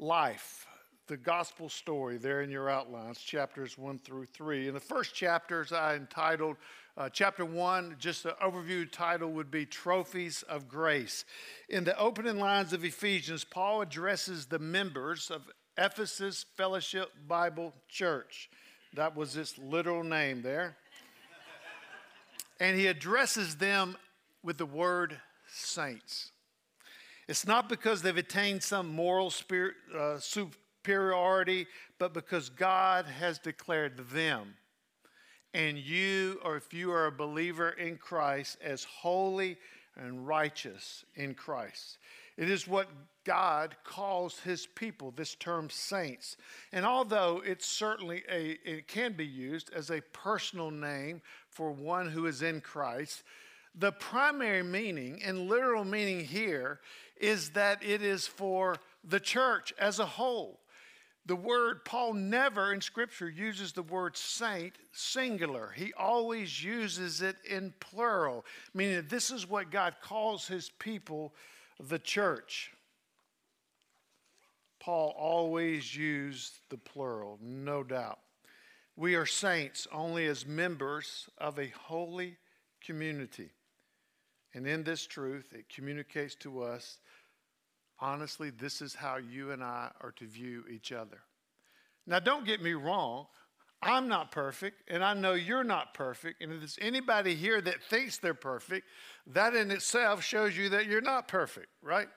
Life, 0.00 0.66
the 1.06 1.16
gospel 1.16 1.68
story, 1.68 2.16
there 2.16 2.42
in 2.42 2.50
your 2.50 2.68
outlines, 2.68 3.20
chapters 3.20 3.78
1 3.78 4.00
through 4.00 4.26
3. 4.26 4.66
In 4.66 4.74
the 4.74 4.80
first 4.80 5.14
chapters, 5.14 5.72
I 5.72 5.94
entitled 5.94 6.56
uh, 6.96 7.08
chapter 7.08 7.44
1, 7.44 7.96
just 8.00 8.24
the 8.24 8.34
overview 8.42 8.90
title 8.90 9.30
would 9.30 9.50
be 9.50 9.64
Trophies 9.64 10.42
of 10.48 10.68
Grace. 10.68 11.24
In 11.68 11.84
the 11.84 11.96
opening 11.96 12.40
lines 12.40 12.72
of 12.72 12.84
Ephesians, 12.84 13.44
Paul 13.44 13.80
addresses 13.80 14.46
the 14.46 14.58
members 14.58 15.30
of 15.30 15.48
Ephesus 15.76 16.44
Fellowship 16.56 17.10
Bible 17.26 17.72
Church. 17.88 18.50
That 18.94 19.16
was 19.16 19.36
its 19.36 19.58
literal 19.58 20.04
name 20.04 20.42
there. 20.42 20.76
and 22.60 22.78
he 22.78 22.86
addresses 22.86 23.56
them 23.56 23.96
with 24.42 24.58
the 24.58 24.66
word 24.66 25.18
saints. 25.48 26.30
It's 27.26 27.46
not 27.46 27.68
because 27.68 28.02
they've 28.02 28.16
attained 28.16 28.62
some 28.62 28.94
moral 28.94 29.30
spirit, 29.30 29.74
uh, 29.96 30.18
superiority, 30.18 31.66
but 31.98 32.12
because 32.12 32.50
God 32.50 33.06
has 33.06 33.38
declared 33.38 34.10
them 34.10 34.54
and 35.54 35.78
you, 35.78 36.40
or 36.44 36.56
if 36.56 36.74
you 36.74 36.90
are 36.90 37.06
a 37.06 37.12
believer 37.12 37.70
in 37.70 37.96
Christ, 37.96 38.58
as 38.60 38.84
holy 38.84 39.56
and 39.96 40.26
righteous 40.26 41.04
in 41.14 41.34
Christ. 41.34 41.98
It 42.36 42.50
is 42.50 42.66
what 42.66 42.88
God 43.24 43.76
calls 43.84 44.40
his 44.40 44.66
people, 44.66 45.10
this 45.10 45.34
term 45.34 45.70
saints. 45.70 46.36
And 46.72 46.84
although 46.84 47.42
it's 47.44 47.66
certainly 47.66 48.22
a, 48.30 48.58
it 48.64 48.88
can 48.88 49.14
be 49.14 49.26
used 49.26 49.70
as 49.72 49.90
a 49.90 50.02
personal 50.12 50.70
name 50.70 51.22
for 51.48 51.72
one 51.72 52.10
who 52.10 52.26
is 52.26 52.42
in 52.42 52.60
Christ, 52.60 53.22
the 53.74 53.92
primary 53.92 54.62
meaning 54.62 55.22
and 55.24 55.48
literal 55.48 55.84
meaning 55.84 56.24
here 56.24 56.80
is 57.20 57.50
that 57.50 57.82
it 57.82 58.02
is 58.02 58.26
for 58.26 58.76
the 59.02 59.20
church 59.20 59.72
as 59.78 59.98
a 59.98 60.06
whole. 60.06 60.60
The 61.26 61.36
word, 61.36 61.86
Paul 61.86 62.12
never 62.12 62.74
in 62.74 62.82
Scripture 62.82 63.30
uses 63.30 63.72
the 63.72 63.82
word 63.82 64.16
saint 64.16 64.74
singular. 64.92 65.72
He 65.74 65.92
always 65.94 66.62
uses 66.62 67.22
it 67.22 67.36
in 67.48 67.72
plural, 67.80 68.44
meaning 68.74 69.06
this 69.08 69.30
is 69.30 69.48
what 69.48 69.70
God 69.70 69.94
calls 70.02 70.46
his 70.46 70.68
people, 70.78 71.32
the 71.80 71.98
church. 71.98 72.72
Paul 74.80 75.14
always 75.18 75.96
used 75.96 76.58
the 76.68 76.78
plural, 76.78 77.38
no 77.40 77.82
doubt. 77.82 78.18
We 78.96 79.14
are 79.14 79.26
saints 79.26 79.88
only 79.90 80.26
as 80.26 80.46
members 80.46 81.28
of 81.38 81.58
a 81.58 81.68
holy 81.68 82.36
community. 82.84 83.50
And 84.52 84.66
in 84.66 84.84
this 84.84 85.06
truth, 85.06 85.52
it 85.52 85.68
communicates 85.68 86.34
to 86.36 86.62
us 86.62 86.98
honestly, 88.00 88.50
this 88.50 88.82
is 88.82 88.94
how 88.94 89.16
you 89.16 89.52
and 89.52 89.62
I 89.62 89.90
are 90.00 90.12
to 90.12 90.26
view 90.26 90.64
each 90.70 90.92
other. 90.92 91.20
Now, 92.06 92.18
don't 92.18 92.44
get 92.44 92.62
me 92.62 92.74
wrong. 92.74 93.26
I'm 93.84 94.08
not 94.08 94.30
perfect, 94.30 94.82
and 94.88 95.04
I 95.04 95.14
know 95.14 95.34
you're 95.34 95.64
not 95.64 95.94
perfect. 95.94 96.42
And 96.42 96.52
if 96.52 96.58
there's 96.58 96.78
anybody 96.80 97.34
here 97.34 97.60
that 97.60 97.82
thinks 97.82 98.18
they're 98.18 98.34
perfect, 98.34 98.86
that 99.28 99.54
in 99.54 99.70
itself 99.70 100.24
shows 100.24 100.56
you 100.56 100.70
that 100.70 100.86
you're 100.86 101.00
not 101.00 101.28
perfect, 101.28 101.68
right? 101.82 102.08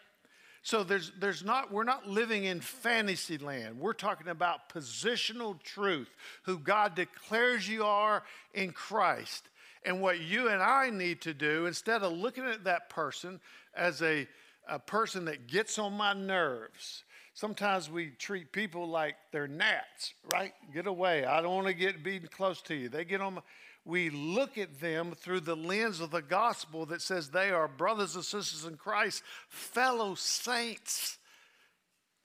So 0.64 0.84
there's, 0.84 1.12
there's 1.20 1.44
not, 1.44 1.72
we're 1.72 1.84
not 1.84 2.08
living 2.08 2.46
in 2.46 2.60
fantasy 2.60 3.38
land. 3.38 3.80
We're 3.80 3.94
talking 3.94 4.28
about 4.28 4.70
positional 4.70 5.62
truth, 5.62 6.10
who 6.44 6.60
God 6.60 6.96
declares 6.96 7.70
you 7.70 7.84
are 7.84 8.24
in 8.54 8.72
Christ. 8.72 9.50
And 9.84 10.02
what 10.02 10.20
you 10.20 10.50
and 10.50 10.62
I 10.62 10.90
need 10.90 11.22
to 11.22 11.34
do, 11.34 11.68
instead 11.68 12.04
of 12.04 12.12
looking 12.12 12.46
at 12.46 12.66
that 12.66 12.90
person 12.90 13.40
as 13.76 14.02
a, 14.02 14.28
a 14.68 14.80
person 14.80 15.26
that 15.26 15.48
gets 15.48 15.80
on 15.80 15.94
my 15.94 16.14
nerves, 16.14 17.04
sometimes 17.38 17.90
we 17.90 18.10
treat 18.10 18.52
people 18.52 18.90
like 18.90 19.16
they're 19.32 19.48
gnats, 19.48 20.16
right? 20.34 20.54
Get 20.74 20.88
away. 20.88 21.24
I 21.24 21.40
don't 21.40 21.54
want 21.54 21.68
to 21.68 21.74
get 21.74 22.04
beaten 22.04 22.28
close 22.28 22.64
to 22.64 22.74
you. 22.74 22.90
They 22.90 23.06
get 23.06 23.22
on 23.22 23.36
my, 23.36 23.42
we 23.86 24.10
look 24.10 24.58
at 24.58 24.80
them 24.82 25.14
through 25.16 25.42
the 25.42 25.56
lens 25.56 26.00
of 26.00 26.10
the 26.10 26.24
gospel 26.24 26.88
that 26.88 27.00
says 27.00 27.30
they 27.30 27.52
are 27.52 27.68
brothers 27.68 28.16
and 28.16 28.26
sisters 28.26 28.66
in 28.66 28.76
Christ, 28.76 29.22
fellow 29.50 30.16
saints, 30.16 31.20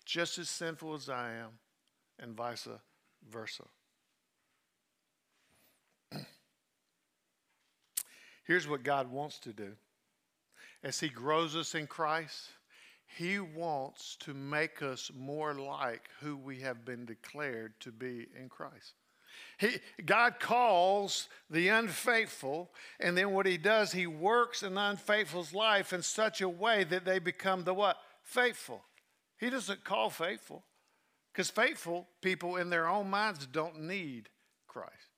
just 0.06 0.38
as 0.38 0.48
sinful 0.48 0.94
as 0.94 1.10
I 1.10 1.34
am, 1.34 1.50
and 2.18 2.34
vice 2.34 2.66
versa. 3.30 3.64
Here's 8.44 8.66
what 8.66 8.82
God 8.82 9.12
wants 9.12 9.38
to 9.40 9.52
do 9.52 9.72
as 10.82 10.98
He 10.98 11.10
grows 11.10 11.54
us 11.54 11.74
in 11.74 11.86
Christ. 11.86 12.48
He 13.16 13.38
wants 13.38 14.16
to 14.20 14.34
make 14.34 14.82
us 14.82 15.10
more 15.14 15.54
like 15.54 16.08
who 16.20 16.36
we 16.36 16.60
have 16.60 16.84
been 16.84 17.04
declared 17.04 17.78
to 17.80 17.92
be 17.92 18.26
in 18.38 18.48
Christ. 18.48 18.94
He, 19.58 19.78
God 20.04 20.40
calls 20.40 21.28
the 21.50 21.68
unfaithful, 21.68 22.70
and 23.00 23.16
then 23.16 23.32
what 23.32 23.46
He 23.46 23.58
does, 23.58 23.92
He 23.92 24.06
works 24.06 24.60
the 24.60 24.74
unfaithful's 24.74 25.52
life 25.52 25.92
in 25.92 26.02
such 26.02 26.40
a 26.40 26.48
way 26.48 26.84
that 26.84 27.04
they 27.04 27.18
become 27.18 27.64
the 27.64 27.74
what? 27.74 27.96
Faithful. 28.22 28.82
He 29.38 29.50
doesn't 29.50 29.84
call 29.84 30.10
faithful, 30.10 30.64
because 31.32 31.50
faithful 31.50 32.08
people 32.20 32.56
in 32.56 32.70
their 32.70 32.88
own 32.88 33.10
minds 33.10 33.46
don't 33.46 33.82
need 33.82 34.28
Christ 34.68 35.11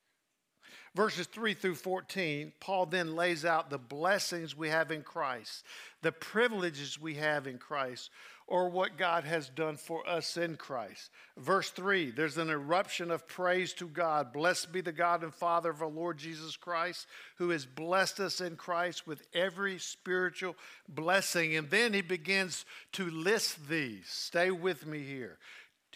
verses 0.95 1.27
3 1.27 1.55
through 1.55 1.75
14, 1.75 2.53
Paul 2.61 2.87
then 2.87 3.17
lays 3.17 3.45
out 3.45 3.71
the 3.71 3.79
blessings 3.79 4.57
we 4.57 4.69
have 4.69 4.91
in 4.91 5.03
Christ, 5.03 5.65
the 6.03 6.13
privileges 6.13 7.01
we 7.01 7.15
have 7.15 7.47
in 7.47 7.59
Christ, 7.59 8.11
or 8.47 8.69
what 8.69 8.99
God 8.99 9.25
has 9.25 9.49
done 9.49 9.77
for 9.77 10.07
us 10.07 10.37
in 10.37 10.57
Christ. 10.57 11.11
Verse 11.39 11.71
3, 11.71 12.11
there's 12.11 12.37
an 12.37 12.51
eruption 12.51 13.11
of 13.11 13.27
praise 13.27 13.73
to 13.75 13.89
God. 13.89 14.33
Blessed 14.33 14.71
be 14.71 14.83
the 14.83 14.93
God 14.93 15.23
and 15.23 15.35
Father 15.35 15.71
of 15.71 15.81
our 15.81 15.89
Lord 15.89 16.19
Jesus 16.19 16.57
Christ, 16.57 17.07
who 17.37 17.51
has 17.51 17.65
blessed 17.65 18.21
us 18.21 18.41
in 18.41 18.57
Christ 18.57 19.07
with 19.07 19.23
every 19.33 19.79
spiritual 19.79 20.57
blessing. 20.89 21.57
And 21.57 21.71
then 21.71 21.95
he 21.95 22.03
begins 22.03 22.67
to 22.93 23.09
list 23.09 23.67
these. 23.69 24.07
Stay 24.09 24.51
with 24.51 24.87
me 24.87 25.03
here. 25.03 25.39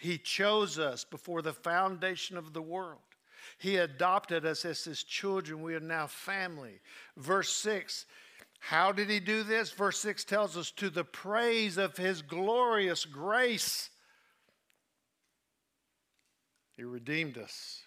He 0.00 0.17
chose 0.17 0.78
us 0.78 1.05
before 1.05 1.43
the 1.43 1.52
foundation 1.52 2.38
of 2.38 2.55
the 2.55 2.62
world 2.62 3.00
He 3.59 3.77
adopted 3.77 4.47
us 4.47 4.65
as 4.65 4.85
his 4.85 5.03
children. 5.03 5.62
We 5.62 5.75
are 5.75 5.81
now 5.81 6.07
family. 6.07 6.81
Verse 7.17 7.50
6 7.50 8.07
how 8.61 8.93
did 8.93 9.09
he 9.09 9.21
do 9.21 9.43
this? 9.43 9.71
Verse 9.71 9.99
6 10.00 10.25
tells 10.25 10.57
us 10.57 10.71
to 10.73 10.91
the 10.91 11.05
praise 11.05 11.79
of 11.79 11.97
his 11.97 12.23
glorious 12.23 13.05
grace. 13.05 13.91
He 16.77 16.85
redeemed 16.85 17.38
us, 17.38 17.83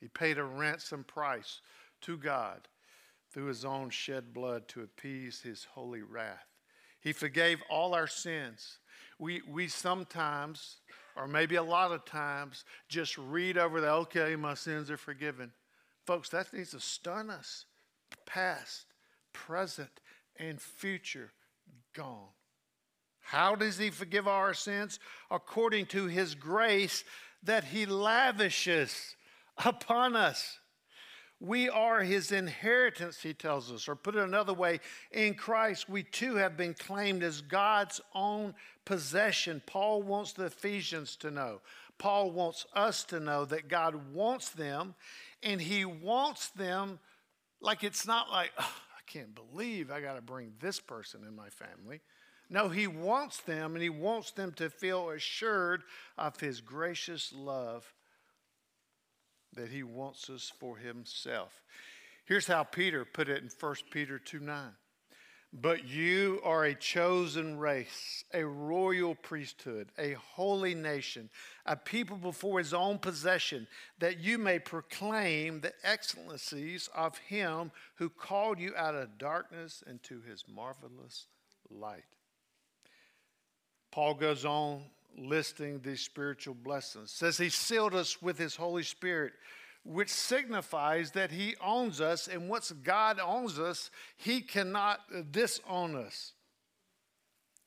he 0.00 0.08
paid 0.08 0.36
a 0.36 0.44
ransom 0.44 1.04
price 1.04 1.60
to 2.02 2.18
God 2.18 2.68
through 3.32 3.46
his 3.46 3.64
own 3.64 3.88
shed 3.90 4.34
blood 4.34 4.68
to 4.68 4.82
appease 4.82 5.40
his 5.40 5.66
holy 5.72 6.02
wrath. 6.02 6.46
He 7.00 7.12
forgave 7.12 7.62
all 7.70 7.94
our 7.94 8.06
sins. 8.06 8.78
We, 9.18 9.40
we 9.48 9.68
sometimes, 9.68 10.78
or 11.16 11.26
maybe 11.26 11.56
a 11.56 11.62
lot 11.62 11.92
of 11.92 12.04
times, 12.04 12.64
just 12.88 13.16
read 13.16 13.56
over 13.56 13.80
the, 13.80 13.90
okay, 13.90 14.36
my 14.36 14.54
sins 14.54 14.90
are 14.90 14.96
forgiven. 14.96 15.52
Folks, 16.06 16.28
that 16.30 16.52
needs 16.52 16.70
to 16.70 16.80
stun 16.80 17.30
us. 17.30 17.64
Past, 18.26 18.86
present, 19.32 20.00
and 20.38 20.60
future 20.60 21.32
gone. 21.94 22.28
How 23.20 23.56
does 23.56 23.78
he 23.78 23.90
forgive 23.90 24.28
our 24.28 24.54
sins? 24.54 25.00
According 25.30 25.86
to 25.86 26.06
his 26.06 26.34
grace 26.34 27.02
that 27.42 27.64
he 27.64 27.86
lavishes 27.86 29.16
upon 29.64 30.14
us. 30.14 30.58
We 31.40 31.68
are 31.68 32.00
his 32.00 32.32
inheritance, 32.32 33.20
he 33.20 33.34
tells 33.34 33.70
us. 33.70 33.88
Or 33.88 33.96
put 33.96 34.16
it 34.16 34.22
another 34.22 34.54
way, 34.54 34.80
in 35.10 35.34
Christ, 35.34 35.88
we 35.88 36.02
too 36.02 36.36
have 36.36 36.56
been 36.56 36.74
claimed 36.74 37.22
as 37.22 37.40
God's 37.40 38.00
own 38.14 38.54
possession. 38.86 39.60
Paul 39.66 40.02
wants 40.02 40.32
the 40.32 40.46
Ephesians 40.46 41.16
to 41.16 41.30
know. 41.30 41.60
Paul 41.98 42.30
wants 42.30 42.64
us 42.74 43.04
to 43.04 43.20
know 43.20 43.44
that 43.44 43.68
God 43.68 44.14
wants 44.14 44.48
them, 44.48 44.94
and 45.42 45.60
he 45.60 45.84
wants 45.84 46.48
them 46.48 46.98
like 47.60 47.84
it's 47.84 48.06
not 48.06 48.30
like, 48.30 48.52
oh, 48.58 48.74
can't 49.06 49.34
believe 49.34 49.90
I 49.90 50.00
got 50.00 50.14
to 50.14 50.22
bring 50.22 50.52
this 50.60 50.80
person 50.80 51.22
in 51.26 51.34
my 51.34 51.48
family. 51.48 52.00
No, 52.50 52.68
he 52.68 52.86
wants 52.86 53.40
them 53.40 53.74
and 53.74 53.82
he 53.82 53.88
wants 53.88 54.30
them 54.32 54.52
to 54.52 54.70
feel 54.70 55.10
assured 55.10 55.82
of 56.16 56.38
his 56.38 56.60
gracious 56.60 57.32
love 57.34 57.92
that 59.54 59.68
he 59.68 59.82
wants 59.82 60.30
us 60.30 60.52
for 60.60 60.76
himself. 60.76 61.62
Here's 62.24 62.46
how 62.46 62.64
Peter 62.64 63.04
put 63.04 63.28
it 63.28 63.42
in 63.42 63.50
1 63.58 63.74
Peter 63.90 64.18
2 64.18 64.40
9. 64.40 64.72
But 65.58 65.88
you 65.88 66.40
are 66.44 66.64
a 66.64 66.74
chosen 66.74 67.58
race, 67.58 68.24
a 68.34 68.44
royal 68.44 69.14
priesthood, 69.14 69.88
a 69.98 70.12
holy 70.12 70.74
nation, 70.74 71.30
a 71.64 71.76
people 71.76 72.18
before 72.18 72.58
his 72.58 72.74
own 72.74 72.98
possession, 72.98 73.66
that 73.98 74.20
you 74.20 74.36
may 74.36 74.58
proclaim 74.58 75.60
the 75.60 75.72
excellencies 75.82 76.90
of 76.94 77.16
him 77.18 77.72
who 77.94 78.10
called 78.10 78.58
you 78.58 78.74
out 78.76 78.94
of 78.94 79.16
darkness 79.16 79.82
into 79.86 80.20
his 80.20 80.44
marvelous 80.46 81.26
light. 81.70 82.04
Paul 83.90 84.12
goes 84.12 84.44
on 84.44 84.82
listing 85.16 85.80
these 85.80 86.02
spiritual 86.02 86.54
blessings. 86.54 87.10
Says 87.10 87.38
he 87.38 87.48
sealed 87.48 87.94
us 87.94 88.20
with 88.20 88.36
his 88.36 88.56
Holy 88.56 88.82
Spirit 88.82 89.32
which 89.86 90.10
signifies 90.10 91.12
that 91.12 91.30
he 91.30 91.54
owns 91.64 92.00
us, 92.00 92.26
and 92.26 92.48
once 92.48 92.72
God 92.72 93.20
owns 93.20 93.58
us, 93.58 93.90
he 94.16 94.40
cannot 94.40 95.00
disown 95.30 95.94
us. 95.94 96.32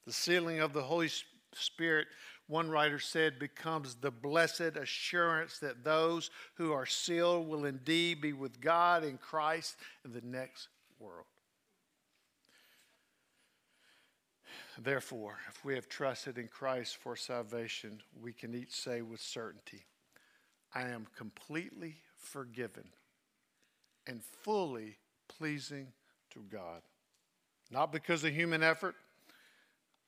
The 0.06 0.14
sealing 0.14 0.60
of 0.60 0.74
the 0.74 0.82
Holy 0.82 1.10
Spirit, 1.54 2.08
one 2.48 2.70
writer 2.70 3.00
said, 3.00 3.40
becomes 3.40 3.96
the 3.96 4.12
blessed 4.12 4.76
assurance 4.76 5.60
that 5.60 5.84
those 5.84 6.30
who 6.56 6.74
are 6.74 6.86
sealed 6.86 7.48
will 7.48 7.66
indeed 7.66 8.22
be 8.22 8.34
with 8.34 8.60
God 8.60 9.04
in 9.04 9.18
Christ 9.18 9.78
in 10.04 10.12
the 10.12 10.22
next 10.22 10.68
world. 11.00 11.26
Therefore, 14.78 15.38
if 15.50 15.64
we 15.64 15.76
have 15.76 15.88
trusted 15.88 16.38
in 16.38 16.48
Christ 16.48 16.98
for 16.98 17.16
salvation, 17.16 18.02
we 18.22 18.34
can 18.34 18.56
each 18.56 18.72
say 18.72 19.02
with 19.02 19.22
certainty, 19.22 19.86
I 20.74 20.84
am 20.84 21.08
completely 21.18 21.98
forgiven 22.20 22.90
and 24.08 24.24
fully 24.24 24.98
pleasing 25.28 25.88
to 26.32 26.40
God. 26.52 26.82
Not 27.72 27.92
because 27.92 28.24
of 28.24 28.34
human 28.34 28.64
effort, 28.64 28.96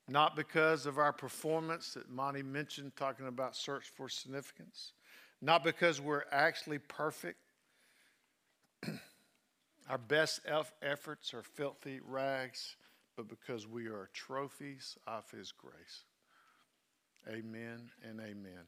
not 0.08 0.36
because 0.36 0.86
of 0.86 0.98
our 0.98 1.14
performance 1.14 1.94
that 1.94 2.10
Monty 2.10 2.44
mentioned, 2.44 2.96
talking 2.96 3.28
about 3.28 3.56
search 3.56 3.86
for 3.96 4.10
significance, 4.10 4.94
not 5.42 5.64
because 5.64 6.02
we're 6.02 6.24
actually 6.32 6.80
perfect. 6.80 7.38
our 9.90 9.98
best 9.98 10.42
efforts 10.82 11.34
are 11.34 11.44
filthy 11.44 12.00
rags, 12.06 12.76
but 13.16 13.28
because 13.28 13.68
we 13.68 13.88
are 13.88 14.10
trophies 14.14 14.98
of 15.06 15.30
His 15.32 15.52
grace. 15.52 16.04
Amen 17.30 17.92
and 18.04 18.20
amen. 18.20 18.64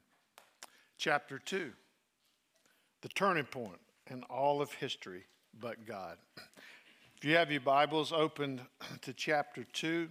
Chapter 0.98 1.40
2 1.40 1.72
the 3.04 3.10
turning 3.10 3.44
point 3.44 3.82
in 4.10 4.24
all 4.30 4.62
of 4.62 4.72
history 4.72 5.26
but 5.60 5.86
God. 5.86 6.18
If 7.18 7.26
you 7.26 7.36
have 7.36 7.52
your 7.52 7.60
Bibles 7.60 8.14
opened 8.14 8.62
to 9.02 9.12
chapter 9.12 9.66
2, 9.74 10.08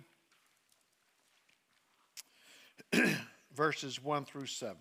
verses 3.55 4.05
1 4.05 4.27
through 4.27 4.45
7. 4.45 4.77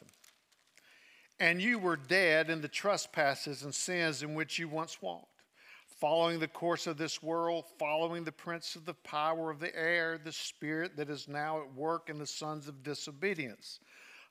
And 1.39 1.62
you 1.62 1.80
were 1.80 1.95
dead 1.95 2.50
in 2.50 2.60
the 2.60 2.67
trespasses 2.67 3.63
and 3.63 3.74
sins 3.74 4.24
in 4.24 4.36
which 4.36 4.60
you 4.60 4.67
once 4.67 5.02
walked, 5.02 5.43
following 5.88 6.38
the 6.38 6.50
course 6.50 6.88
of 6.88 6.97
this 6.97 7.24
world, 7.24 7.63
following 7.80 8.26
the 8.26 8.32
prince 8.34 8.76
of 8.76 8.84
the 8.84 8.93
power 8.93 9.50
of 9.50 9.62
the 9.62 9.74
air, 9.74 10.19
the 10.21 10.34
spirit 10.34 10.97
that 10.97 11.10
is 11.10 11.30
now 11.30 11.62
at 11.62 11.74
work 11.76 12.10
in 12.10 12.19
the 12.19 12.28
sons 12.28 12.67
of 12.67 12.84
disobedience 12.84 13.80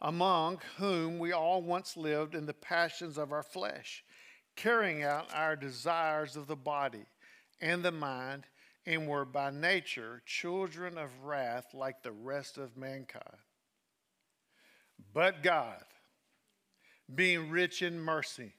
among 0.02 0.60
whom 0.76 1.18
we 1.18 1.32
all 1.32 1.62
once 1.62 1.96
lived 1.96 2.34
in 2.34 2.46
the 2.46 2.54
passions 2.54 3.18
of 3.18 3.32
our 3.32 3.42
flesh, 3.42 4.04
carrying 4.56 5.02
out 5.02 5.26
our 5.34 5.56
desires 5.56 6.36
of 6.36 6.46
the 6.46 6.56
body 6.56 7.04
and 7.60 7.82
the 7.82 7.92
mind, 7.92 8.44
and 8.86 9.06
were 9.06 9.26
by 9.26 9.50
nature 9.50 10.22
children 10.24 10.96
of 10.96 11.10
wrath 11.22 11.66
like 11.74 12.02
the 12.02 12.12
rest 12.12 12.56
of 12.56 12.76
mankind. 12.76 13.36
But 15.12 15.42
God, 15.42 15.84
being 17.14 17.50
rich 17.50 17.82
in 17.82 18.00
mercy, 18.00 18.54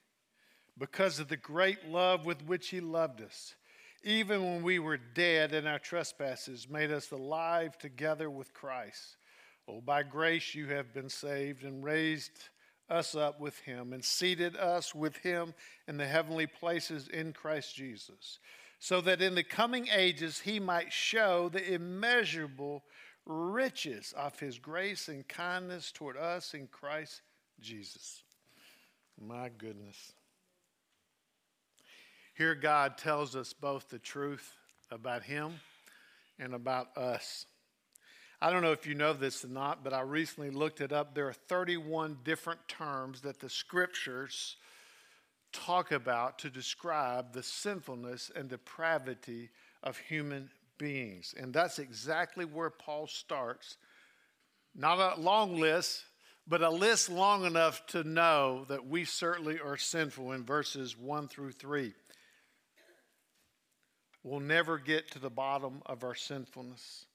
because 0.77 1.19
of 1.19 1.27
the 1.27 1.38
great 1.38 1.89
love 1.89 2.25
with 2.25 2.43
which 2.43 2.69
He 2.69 2.80
loved 2.80 3.21
us, 3.21 3.56
even 4.04 4.43
when 4.43 4.63
we 4.63 4.80
were 4.80 4.97
dead 4.97 5.54
in 5.54 5.67
our 5.67 5.80
trespasses, 5.80 6.67
made 6.69 6.91
us 6.91 7.12
alive 7.12 7.77
together 7.77 8.30
with 8.30 8.54
Christ. 8.54 9.17
Oh, 9.71 9.79
by 9.79 10.03
grace 10.03 10.53
you 10.53 10.67
have 10.67 10.93
been 10.93 11.10
saved 11.10 11.63
and 11.63 11.84
raised 11.84 12.49
us 12.89 13.15
up 13.15 13.39
with 13.39 13.57
him 13.60 13.93
and 13.93 14.03
seated 14.03 14.57
us 14.57 14.93
with 14.93 15.15
him 15.17 15.53
in 15.88 15.97
the 15.97 16.05
heavenly 16.05 16.47
places 16.47 17.07
in 17.07 17.31
Christ 17.31 17.75
Jesus, 17.75 18.39
so 18.79 18.99
that 19.01 19.21
in 19.21 19.34
the 19.34 19.43
coming 19.43 19.88
ages 19.88 20.41
he 20.41 20.60
might 20.60 20.91
show 20.91 21.47
the 21.47 21.73
immeasurable 21.73 22.84
riches 23.25 24.13
of 24.17 24.38
his 24.39 24.57
grace 24.57 25.07
and 25.07 25.25
kindness 25.27 25.91
toward 25.91 26.17
us 26.17 26.53
in 26.53 26.67
Christ 26.67 27.21
Jesus. 27.62 28.23
My 29.25 29.49
goodness. 29.57 30.13
Here, 32.34 32.55
God 32.55 32.97
tells 32.97 33.36
us 33.36 33.53
both 33.53 33.88
the 33.88 33.99
truth 33.99 34.55
about 34.89 35.23
him 35.23 35.53
and 36.39 36.53
about 36.53 36.97
us. 36.97 37.45
I 38.43 38.49
don't 38.49 38.63
know 38.63 38.71
if 38.71 38.88
you 38.88 38.95
know 38.95 39.13
this 39.13 39.45
or 39.45 39.49
not, 39.49 39.84
but 39.84 39.93
I 39.93 40.01
recently 40.01 40.49
looked 40.49 40.82
it 40.82 40.91
up. 40.91 41.13
There 41.13 41.27
are 41.27 41.34
31 41.34 42.17
different 42.23 42.67
terms 42.67 43.21
that 43.21 43.39
the 43.39 43.49
scriptures 43.49 44.56
talk 45.54 45.91
about 45.91 46.39
to 46.39 46.49
describe 46.49 47.34
the 47.34 47.43
sinfulness 47.43 48.32
and 48.36 48.49
depravity 48.49 49.51
of 49.84 49.97
human 49.97 50.49
beings. 50.80 51.36
And 51.38 51.54
that's 51.54 51.77
exactly 51.77 52.45
where 52.45 52.71
Paul 52.71 53.06
starts. 53.06 53.77
Not 54.73 54.97
a 54.97 55.21
long 55.21 55.60
list, 55.60 56.04
but 56.47 56.63
a 56.63 56.69
list 56.69 57.10
long 57.12 57.45
enough 57.45 57.86
to 57.88 58.04
know 58.04 58.65
that 58.69 58.88
we 58.88 59.06
certainly 59.06 59.60
are 59.60 59.77
sinful 59.77 60.32
in 60.32 60.45
verses 60.45 60.97
1 60.97 61.27
through 61.27 61.51
3. 61.51 61.93
We'll 64.23 64.39
never 64.39 64.80
get 64.80 65.12
to 65.12 65.19
the 65.19 65.30
bottom 65.30 65.84
of 65.86 66.04
our 66.04 66.15
sinfulness. 66.15 67.06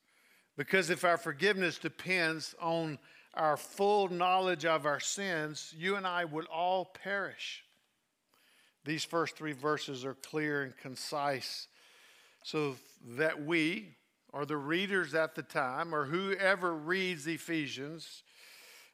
Because 0.56 0.90
if 0.90 1.04
our 1.04 1.18
forgiveness 1.18 1.78
depends 1.78 2.54
on 2.60 2.98
our 3.34 3.56
full 3.56 4.08
knowledge 4.08 4.64
of 4.64 4.86
our 4.86 5.00
sins, 5.00 5.74
you 5.76 5.96
and 5.96 6.06
I 6.06 6.24
would 6.24 6.46
all 6.46 6.86
perish. 6.86 7.62
These 8.84 9.04
first 9.04 9.36
three 9.36 9.52
verses 9.52 10.04
are 10.04 10.14
clear 10.14 10.62
and 10.62 10.76
concise 10.76 11.68
so 12.42 12.76
that 13.16 13.44
we, 13.44 13.96
or 14.32 14.46
the 14.46 14.56
readers 14.56 15.14
at 15.14 15.34
the 15.34 15.42
time, 15.42 15.94
or 15.94 16.04
whoever 16.04 16.74
reads 16.74 17.26
Ephesians, 17.26 18.22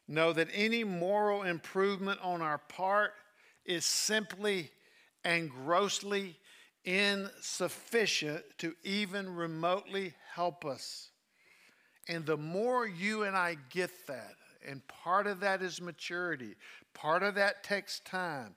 know 0.09 0.33
that 0.33 0.49
any 0.53 0.83
moral 0.83 1.43
improvement 1.43 2.19
on 2.23 2.41
our 2.43 2.59
part 2.59 3.13
is 3.65 3.85
simply 3.85 4.71
and 5.25 5.51
grossly 5.51 6.37
insufficient 6.85 8.43
to 8.59 8.75
even 8.83 9.37
remotely 9.37 10.15
help 10.35 10.65
us. 10.65 11.12
And 12.09 12.27
the 12.27 12.37
more 12.37 12.87
you 12.87 13.23
and 13.23 13.37
I 13.37 13.57
get 13.71 13.91
that, 14.09 14.35
and 14.67 14.87
part 14.89 15.27
of 15.27 15.41
that 15.41 15.63
is 15.63 15.81
maturity, 15.81 16.55
part 16.95 17.23
of 17.23 17.35
that 17.37 17.63
takes 17.65 18.01
time. 18.01 18.55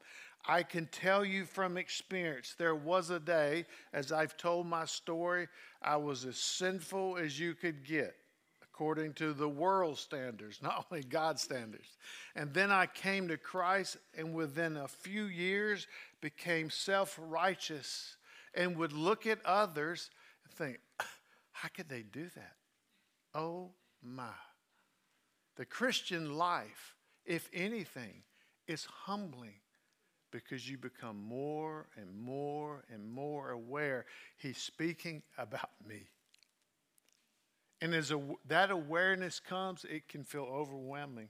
I 0.48 0.64
can 0.64 0.88
tell 0.88 1.26
you 1.26 1.46
from 1.46 1.78
experience, 1.78 2.56
there 2.58 2.76
was 2.76 3.10
a 3.10 3.20
day, 3.20 3.66
as 3.94 4.12
I've 4.12 4.38
told 4.38 4.68
my 4.68 4.86
story, 4.86 5.48
I 5.82 5.98
was 5.98 6.26
as 6.26 6.38
sinful 6.38 7.18
as 7.18 7.40
you 7.40 7.56
could 7.56 7.84
get, 7.84 8.16
according 8.64 9.14
to 9.14 9.34
the 9.34 9.50
world 9.50 9.98
standards, 9.98 10.60
not 10.64 10.86
only 10.92 11.04
God's 11.04 11.42
standards. 11.42 11.98
And 12.36 12.54
then 12.54 12.72
I 12.72 12.86
came 12.86 13.28
to 13.30 13.38
Christ, 13.38 13.98
and 14.16 14.34
within 14.34 14.78
a 14.78 14.88
few 14.88 15.26
years 15.26 15.88
became 16.22 16.70
self 16.70 17.20
righteous 17.20 18.18
and 18.54 18.78
would 18.78 18.94
look 18.94 19.26
at 19.26 19.44
others 19.46 20.12
and 20.44 20.54
think, 20.54 20.80
how 21.52 21.70
could 21.70 21.90
they 21.90 22.04
do 22.04 22.30
that? 22.36 22.54
Oh 23.36 23.72
my. 24.02 24.30
The 25.58 25.66
Christian 25.66 26.36
life, 26.38 26.96
if 27.26 27.50
anything, 27.54 28.24
is 28.68 28.86
humbling 28.86 29.60
because 30.32 30.70
you 30.70 30.78
become 30.78 31.18
more 31.18 31.88
and 31.98 32.18
more 32.18 32.84
and 32.92 33.10
more 33.10 33.52
aware 33.52 34.06
he's 34.38 34.58
speaking 34.58 35.22
about 35.38 35.70
me. 35.88 36.10
And 37.82 37.94
as 37.94 38.12
a, 38.12 38.20
that 38.48 38.72
awareness 38.72 39.40
comes, 39.40 39.86
it 39.86 40.08
can 40.08 40.24
feel 40.24 40.44
overwhelming 40.44 41.30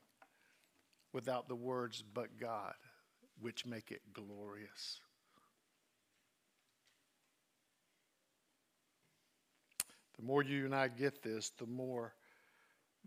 without 1.11 1.47
the 1.47 1.55
words, 1.55 2.03
but 2.13 2.39
God, 2.39 2.73
which 3.39 3.65
make 3.65 3.91
it 3.91 4.01
glorious. 4.13 5.01
More 10.25 10.41
you 10.41 10.65
and 10.65 10.73
I 10.73 10.87
get 10.87 11.21
this, 11.21 11.51
the 11.59 11.67
more 11.67 12.15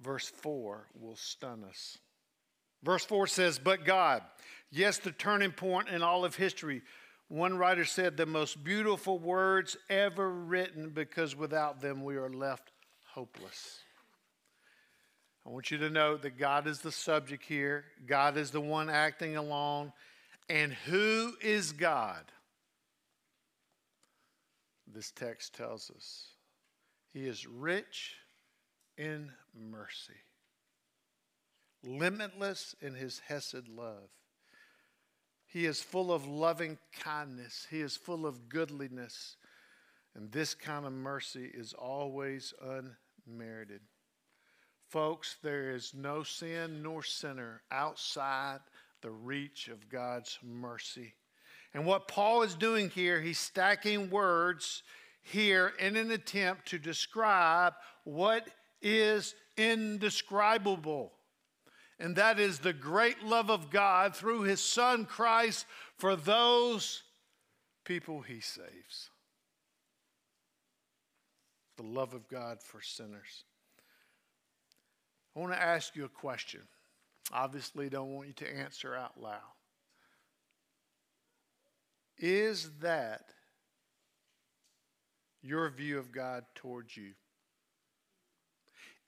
verse 0.01 0.29
4 0.29 0.87
will 0.95 1.17
stun 1.17 1.65
us. 1.69 1.99
Verse 2.85 3.05
4 3.05 3.27
says, 3.27 3.59
But 3.59 3.85
God, 3.85 4.23
yes, 4.71 4.99
the 4.99 5.11
turning 5.11 5.51
point 5.51 5.89
in 5.89 6.03
all 6.03 6.25
of 6.25 6.37
history. 6.37 6.83
One 7.27 7.59
writer 7.59 7.85
said, 7.85 8.17
The 8.17 8.25
most 8.25 8.63
beautiful 8.63 9.19
words 9.19 9.77
ever 9.91 10.31
written 10.31 10.91
because 10.91 11.35
without 11.35 11.81
them 11.81 12.05
we 12.05 12.17
are 12.17 12.31
left 12.31 12.71
hopeless. 13.05 13.81
I 15.45 15.51
want 15.51 15.73
you 15.73 15.79
to 15.79 15.91
know 15.91 16.17
that 16.19 16.39
God 16.39 16.69
is 16.69 16.83
the 16.83 16.93
subject 16.93 17.43
here, 17.43 17.85
God 18.07 18.37
is 18.37 18.53
the 18.53 18.61
one 18.61 18.89
acting 18.89 19.37
alone. 19.37 19.93
And 20.49 20.73
who 20.73 21.35
is 21.43 21.73
God? 21.73 22.25
This 24.87 25.11
text 25.11 25.55
tells 25.55 25.91
us 25.91 26.38
He 27.13 27.27
is 27.27 27.47
rich 27.47 28.15
in 28.97 29.33
mercy 29.55 30.15
limitless 31.83 32.75
in 32.81 32.95
his 32.95 33.21
Hesed 33.27 33.69
love. 33.69 34.11
He 35.47 35.65
is 35.65 35.81
full 35.81 36.13
of 36.13 36.27
loving 36.27 36.79
kindness, 37.01 37.67
he 37.71 37.81
is 37.81 37.97
full 37.97 38.27
of 38.27 38.49
goodliness. 38.49 39.37
And 40.15 40.33
this 40.33 40.55
kind 40.55 40.85
of 40.85 40.93
mercy 40.93 41.51
is 41.55 41.75
always 41.75 42.53
unmerited. 43.27 43.83
Folks, 44.89 45.37
there 45.43 45.71
is 45.71 45.93
no 45.95 46.25
sin 46.25 46.83
nor 46.83 47.05
sinner 47.05 47.63
outside 47.71 48.59
the 49.01 49.11
reach 49.11 49.69
of 49.69 49.89
God's 49.89 50.37
mercy. 50.43 51.15
And 51.73 51.87
what 51.87 52.09
Paul 52.09 52.43
is 52.43 52.55
doing 52.55 52.91
here, 52.91 53.21
he's 53.21 53.39
stacking 53.39 54.11
words 54.11 54.83
here 55.29 55.73
in 55.79 55.97
an 55.97 56.11
attempt 56.11 56.69
to 56.69 56.79
describe 56.79 57.75
what 58.05 58.49
is 58.81 59.35
indescribable 59.57 61.13
and 62.01 62.15
that 62.17 62.39
is 62.39 62.61
the 62.61 62.73
great 62.73 63.25
love 63.25 63.51
of 63.51 63.71
God 63.71 64.15
through 64.15 64.43
his 64.43 64.61
Son 64.61 65.05
Christ 65.05 65.67
for 65.97 66.15
those 66.15 67.03
people 67.85 68.21
he 68.21 68.41
saves. 68.41 69.11
The 71.77 71.83
love 71.83 72.15
of 72.15 72.29
God 72.29 72.63
for 72.63 72.81
sinners. 72.81 73.45
I 75.37 75.41
want 75.41 75.53
to 75.53 75.63
ask 75.63 75.97
you 75.97 76.05
a 76.05 76.09
question. 76.09 76.63
Obviously, 77.33 77.89
don't 77.89 78.15
want 78.15 78.29
you 78.29 78.35
to 78.35 78.57
answer 78.57 78.95
out 78.95 79.21
loud. 79.21 79.41
Is 82.17 82.71
that 82.81 83.31
your 85.43 85.69
view 85.71 85.99
of 85.99 86.13
God 86.13 86.45
towards 86.55 86.97
you? 86.97 87.13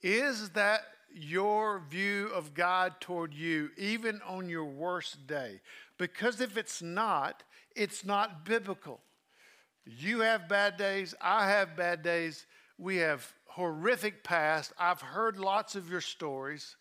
Is 0.01 0.49
that 0.51 0.81
your 1.13 1.81
view 1.89 2.29
of 2.33 2.53
God 2.53 2.99
toward 2.99 3.33
you, 3.33 3.69
even 3.77 4.21
on 4.27 4.49
your 4.49 4.65
worst 4.65 5.27
day. 5.27 5.61
Because 5.97 6.41
if 6.41 6.57
it's 6.57 6.81
not, 6.81 7.43
it's 7.75 8.05
not 8.05 8.45
biblical. 8.45 9.01
You 9.85 10.21
have 10.21 10.47
bad 10.47 10.77
days, 10.77 11.15
I 11.19 11.49
have 11.49 11.75
bad 11.75 12.03
days, 12.03 12.45
we 12.77 12.97
have 12.97 13.31
horrific 13.45 14.23
past. 14.23 14.73
I've 14.79 15.01
heard 15.01 15.37
lots 15.37 15.75
of 15.75 15.89
your 15.89 16.01
stories. 16.01 16.75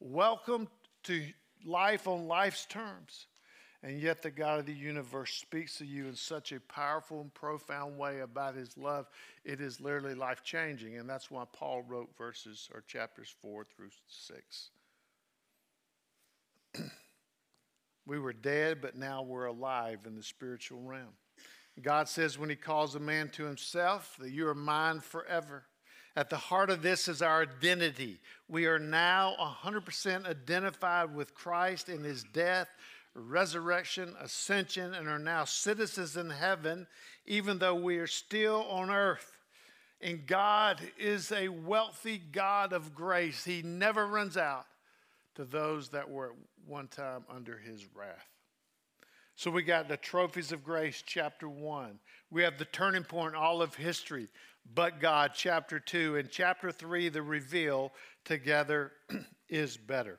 Welcome 0.00 0.68
to 1.04 1.22
life 1.64 2.08
on 2.08 2.26
life's 2.26 2.66
terms. 2.66 3.26
And 3.82 4.00
yet, 4.00 4.22
the 4.22 4.30
God 4.30 4.58
of 4.58 4.66
the 4.66 4.72
universe 4.72 5.32
speaks 5.34 5.78
to 5.78 5.86
you 5.86 6.06
in 6.06 6.16
such 6.16 6.50
a 6.50 6.58
powerful 6.58 7.20
and 7.20 7.32
profound 7.32 7.96
way 7.96 8.20
about 8.20 8.56
his 8.56 8.76
love. 8.76 9.06
It 9.44 9.60
is 9.60 9.80
literally 9.80 10.16
life 10.16 10.42
changing. 10.42 10.96
And 10.96 11.08
that's 11.08 11.30
why 11.30 11.44
Paul 11.52 11.82
wrote 11.82 12.08
verses 12.18 12.68
or 12.74 12.82
chapters 12.88 13.32
four 13.40 13.64
through 13.64 13.90
six. 14.08 14.70
we 18.06 18.18
were 18.18 18.32
dead, 18.32 18.80
but 18.82 18.96
now 18.96 19.22
we're 19.22 19.46
alive 19.46 20.00
in 20.06 20.16
the 20.16 20.24
spiritual 20.24 20.80
realm. 20.82 21.14
God 21.80 22.08
says 22.08 22.36
when 22.38 22.50
he 22.50 22.56
calls 22.56 22.96
a 22.96 23.00
man 23.00 23.28
to 23.30 23.44
himself 23.44 24.16
that 24.18 24.32
you 24.32 24.48
are 24.48 24.54
mine 24.54 24.98
forever. 24.98 25.64
At 26.16 26.30
the 26.30 26.36
heart 26.36 26.70
of 26.70 26.82
this 26.82 27.06
is 27.06 27.22
our 27.22 27.42
identity. 27.42 28.18
We 28.48 28.66
are 28.66 28.80
now 28.80 29.36
100% 29.40 30.26
identified 30.26 31.14
with 31.14 31.34
Christ 31.34 31.88
in 31.88 32.02
his 32.02 32.24
death 32.24 32.68
resurrection, 33.18 34.14
ascension, 34.20 34.94
and 34.94 35.08
are 35.08 35.18
now 35.18 35.44
citizens 35.44 36.16
in 36.16 36.30
heaven, 36.30 36.86
even 37.26 37.58
though 37.58 37.74
we 37.74 37.98
are 37.98 38.06
still 38.06 38.64
on 38.70 38.90
earth. 38.90 39.38
And 40.00 40.26
God 40.26 40.80
is 40.98 41.32
a 41.32 41.48
wealthy 41.48 42.18
God 42.18 42.72
of 42.72 42.94
grace. 42.94 43.44
He 43.44 43.62
never 43.62 44.06
runs 44.06 44.36
out 44.36 44.66
to 45.34 45.44
those 45.44 45.88
that 45.90 46.08
were 46.08 46.26
at 46.26 46.36
one 46.66 46.88
time 46.88 47.24
under 47.28 47.58
his 47.58 47.86
wrath. 47.94 48.28
So 49.34 49.50
we 49.50 49.62
got 49.62 49.88
the 49.88 49.96
trophies 49.96 50.50
of 50.50 50.64
grace, 50.64 51.02
chapter 51.06 51.48
one. 51.48 52.00
We 52.30 52.42
have 52.42 52.58
the 52.58 52.64
turning 52.64 53.04
point, 53.04 53.36
all 53.36 53.62
of 53.62 53.74
history, 53.74 54.28
but 54.74 55.00
God, 55.00 55.30
chapter 55.34 55.78
two. 55.78 56.16
And 56.16 56.28
chapter 56.28 56.72
three, 56.72 57.08
the 57.08 57.22
reveal 57.22 57.92
together 58.24 58.92
is 59.48 59.76
better. 59.76 60.18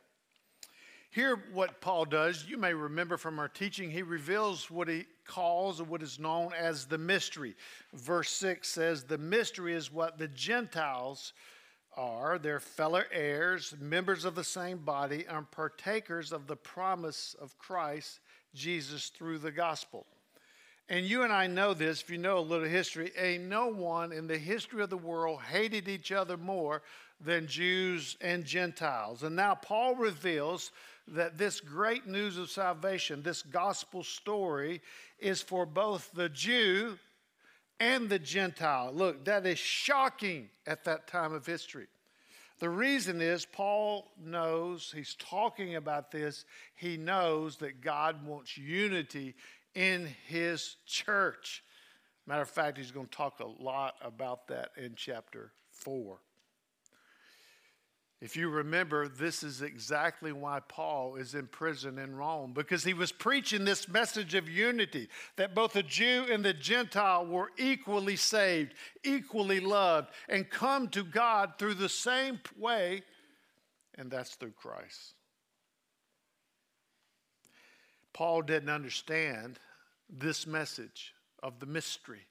Here, 1.12 1.44
what 1.54 1.82
Paul 1.82 2.06
does, 2.06 2.46
you 2.48 2.58
may 2.58 2.74
remember 2.74 3.18
from 3.18 3.40
our 3.40 3.48
teaching, 3.48 3.90
he 3.90 4.04
reveals 4.04 4.70
what 4.70 4.88
he 4.88 5.06
calls 5.26 5.82
or 5.82 5.86
what 5.86 6.04
is 6.04 6.20
known 6.20 6.52
as 6.54 6.86
the 6.86 7.00
mystery. 7.00 7.56
Verse 7.94 8.30
6 8.30 8.68
says, 8.68 9.04
The 9.04 9.18
mystery 9.18 9.74
is 9.74 9.92
what 9.92 10.20
the 10.20 10.28
Gentiles 10.28 11.34
are, 11.98 12.38
their 12.38 12.60
fellow 12.60 13.02
heirs, 13.12 13.74
members 13.80 14.24
of 14.24 14.36
the 14.36 14.44
same 14.44 14.78
body, 14.78 15.26
and 15.28 15.50
partakers 15.50 16.32
of 16.32 16.46
the 16.46 16.56
promise 16.56 17.36
of 17.42 17.58
Christ 17.58 18.20
Jesus 18.54 19.08
through 19.10 19.40
the 19.40 19.52
gospel. 19.52 20.06
And 20.90 21.06
you 21.06 21.24
and 21.24 21.34
I 21.34 21.48
know 21.48 21.74
this, 21.74 22.02
if 22.02 22.10
you 22.10 22.18
know 22.18 22.38
a 22.38 22.42
little 22.42 22.68
history, 22.68 23.12
ain't 23.18 23.44
no 23.44 23.68
one 23.68 24.12
in 24.12 24.28
the 24.28 24.38
history 24.38 24.82
of 24.82 24.90
the 24.90 24.98
world 24.98 25.42
hated 25.42 25.88
each 25.88 26.12
other 26.12 26.38
more 26.38 26.82
than 27.22 27.48
Jews 27.48 28.18
and 28.22 28.44
Gentiles. 28.44 29.24
And 29.24 29.36
now 29.36 29.54
Paul 29.54 29.96
reveals 29.96 30.72
that 31.14 31.38
this 31.38 31.60
great 31.60 32.08
news 32.08 32.38
of 32.38 32.50
salvation, 32.50 33.22
this 33.22 33.42
gospel 33.42 34.04
story, 34.04 34.82
is 35.20 35.42
for 35.42 35.66
both 35.66 36.12
the 36.14 36.30
Jew 36.30 36.98
and 37.80 38.10
the 38.10 38.20
Gentile. 38.20 38.92
Look, 38.94 39.26
that 39.26 39.46
is 39.46 39.58
shocking 39.58 40.50
at 40.68 40.84
that 40.86 41.08
time 41.08 41.34
of 41.34 41.46
history. 41.46 41.88
The 42.60 42.70
reason 42.70 43.22
is 43.22 43.46
Paul 43.46 44.12
knows, 44.22 44.92
he's 44.94 45.16
talking 45.16 45.76
about 45.76 46.12
this, 46.12 46.44
he 46.76 46.98
knows 46.98 47.58
that 47.58 47.80
God 47.80 48.26
wants 48.26 48.58
unity 48.58 49.36
in 49.76 50.14
his 50.28 50.76
church. 50.86 51.64
Matter 52.28 52.42
of 52.42 52.50
fact, 52.50 52.78
he's 52.78 52.92
going 52.92 53.08
to 53.08 53.16
talk 53.16 53.40
a 53.40 53.64
lot 53.64 53.96
about 54.02 54.48
that 54.50 54.72
in 54.78 54.94
chapter 54.96 55.54
4. 55.72 56.20
If 58.22 58.36
you 58.36 58.50
remember, 58.50 59.08
this 59.08 59.44
is 59.44 59.62
exactly 59.62 60.34
why 60.34 60.60
Paul 60.68 61.16
is 61.16 61.36
in 61.36 61.48
prison 61.48 61.98
in 61.98 62.16
Rome, 62.16 62.52
because 62.52 62.84
he 62.84 62.94
was 62.94 63.14
preaching 63.14 63.64
this 63.64 63.88
message 63.88 64.34
of 64.34 64.50
unity 64.50 65.08
that 65.38 65.56
both 65.56 65.72
the 65.72 65.84
Jew 65.84 66.26
and 66.30 66.44
the 66.44 66.54
Gentile 66.54 67.26
were 67.26 67.52
equally 67.58 68.18
saved, 68.18 68.74
equally 69.06 69.62
loved, 69.62 70.10
and 70.28 70.50
come 70.50 70.90
to 70.90 71.04
God 71.06 71.54
through 71.58 71.76
the 71.76 71.88
same 71.88 72.42
way, 72.58 73.04
and 73.98 74.12
that's 74.12 74.36
through 74.36 74.52
Christ. 74.52 75.14
Paul 78.12 78.42
didn't 78.42 78.70
understand 78.70 79.60
this 80.10 80.46
message 80.46 81.14
of 81.42 81.62
the 81.62 81.66
mystery 81.66 82.28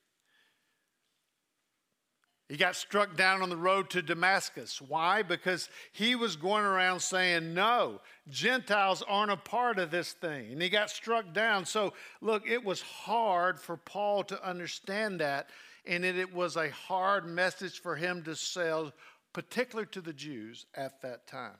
he 2.49 2.57
got 2.57 2.77
struck 2.77 3.15
down 3.15 3.43
on 3.43 3.51
the 3.51 3.57
road 3.59 3.91
to 3.91 4.01
Damascus. 4.01 4.81
Why? 4.81 5.23
Because 5.23 5.69
he 5.93 6.15
was 6.15 6.35
going 6.35 6.65
around 6.65 7.01
saying, 7.01 7.53
No, 7.53 8.01
Gentiles 8.31 9.03
aren't 9.07 9.31
a 9.31 9.37
part 9.37 9.79
of 9.79 9.91
this 9.91 10.15
thing. 10.15 10.53
And 10.53 10.63
he 10.63 10.71
got 10.71 10.89
struck 10.89 11.35
down. 11.35 11.67
So, 11.67 11.93
look, 12.23 12.49
it 12.49 12.65
was 12.65 12.81
hard 12.81 13.61
for 13.61 13.77
Paul 13.77 14.25
to 14.25 14.49
understand 14.49 15.21
that. 15.21 15.51
And 15.85 16.07
it, 16.07 16.17
it 16.17 16.33
was 16.33 16.57
a 16.57 16.71
hard 16.71 17.27
message 17.27 17.83
for 17.83 17.97
him 17.97 18.23
to 18.23 18.35
sell, 18.35 18.93
particularly 19.35 19.89
to 19.93 20.01
the 20.01 20.15
Jews 20.15 20.65
at 20.75 21.03
that 21.03 21.27
time. 21.27 21.59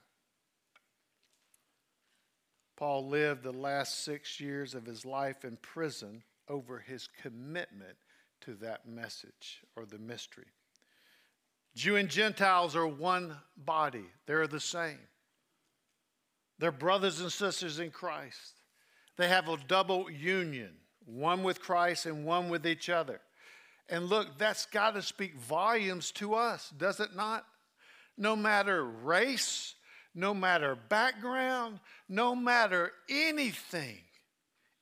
Paul 2.79 3.09
lived 3.09 3.43
the 3.43 3.53
last 3.53 4.05
six 4.05 4.41
years 4.41 4.75
of 4.75 4.87
his 4.87 5.05
life 5.05 5.45
in 5.45 5.59
prison 5.61 6.23
over 6.49 6.79
his 6.79 7.09
commitment 7.21 7.97
to 8.43 8.55
that 8.55 8.89
message 8.89 9.61
or 9.77 9.85
the 9.85 9.99
mystery. 9.99 10.47
Jew 11.75 11.97
and 11.97 12.09
Gentiles 12.09 12.75
are 12.75 12.87
one 12.87 13.37
body, 13.57 14.05
they're 14.27 14.47
the 14.47 14.61
same. 14.61 14.99
They're 16.59 16.73
brothers 16.73 17.21
and 17.21 17.33
sisters 17.33 17.79
in 17.79 17.91
Christ. 17.91 18.55
They 19.17 19.29
have 19.29 19.49
a 19.49 19.57
double 19.69 20.11
union, 20.11 20.71
one 21.05 21.43
with 21.43 21.61
Christ 21.61 22.07
and 22.07 22.25
one 22.25 22.49
with 22.49 22.67
each 22.67 22.89
other. 22.89 23.21
And 23.89 24.07
look, 24.07 24.39
that's 24.39 24.67
got 24.67 24.95
to 24.95 25.03
speak 25.03 25.37
volumes 25.37 26.11
to 26.13 26.35
us, 26.35 26.73
does 26.77 27.01
it 27.01 27.15
not? 27.17 27.45
No 28.17 28.35
matter 28.37 28.85
race, 28.85 29.75
no 30.15 30.35
matter 30.35 30.77
background, 30.89 31.81
no 32.09 32.35
matter 32.35 32.93
anything, 33.09 33.99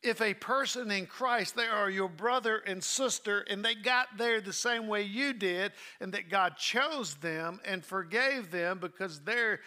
if 0.02 0.20
a 0.20 0.34
person 0.34 0.90
in 0.90 1.06
Christ, 1.06 1.56
they 1.56 1.66
are 1.66 1.90
your 1.90 2.08
brother 2.08 2.58
and 2.58 2.82
sister, 2.82 3.44
and 3.48 3.64
they 3.64 3.74
got 3.74 4.08
there 4.16 4.40
the 4.40 4.52
same 4.52 4.88
way 4.88 5.02
you 5.02 5.32
did, 5.32 5.72
and 6.00 6.12
that 6.12 6.30
God 6.30 6.56
chose 6.56 7.14
them 7.14 7.60
and 7.64 7.84
forgave 7.84 8.50
them 8.50 8.78
because 8.78 9.20
they're 9.20 9.60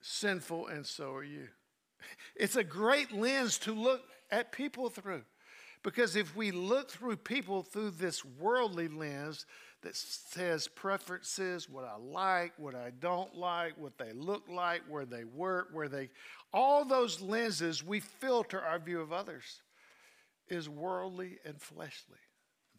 sinful 0.00 0.68
and 0.68 0.86
so 0.86 1.12
are 1.12 1.24
you. 1.24 1.48
It's 2.36 2.56
a 2.56 2.64
great 2.64 3.12
lens 3.12 3.58
to 3.60 3.72
look 3.72 4.02
at 4.30 4.52
people 4.52 4.90
through. 4.90 5.24
Because 5.82 6.16
if 6.16 6.36
we 6.36 6.50
look 6.50 6.90
through 6.90 7.16
people 7.16 7.62
through 7.62 7.90
this 7.90 8.24
worldly 8.24 8.88
lens, 8.88 9.46
that 9.82 9.94
says 9.94 10.66
preferences, 10.66 11.68
what 11.68 11.84
I 11.84 11.96
like, 11.96 12.52
what 12.56 12.74
I 12.74 12.90
don't 12.98 13.34
like, 13.36 13.78
what 13.78 13.96
they 13.96 14.12
look 14.12 14.42
like, 14.48 14.82
where 14.88 15.04
they 15.04 15.24
work, 15.24 15.68
where 15.72 15.88
they, 15.88 16.10
all 16.52 16.84
those 16.84 17.20
lenses 17.20 17.84
we 17.84 18.00
filter 18.00 18.60
our 18.60 18.78
view 18.78 19.00
of 19.00 19.12
others 19.12 19.62
is 20.48 20.68
worldly 20.68 21.38
and 21.44 21.60
fleshly. 21.60 22.18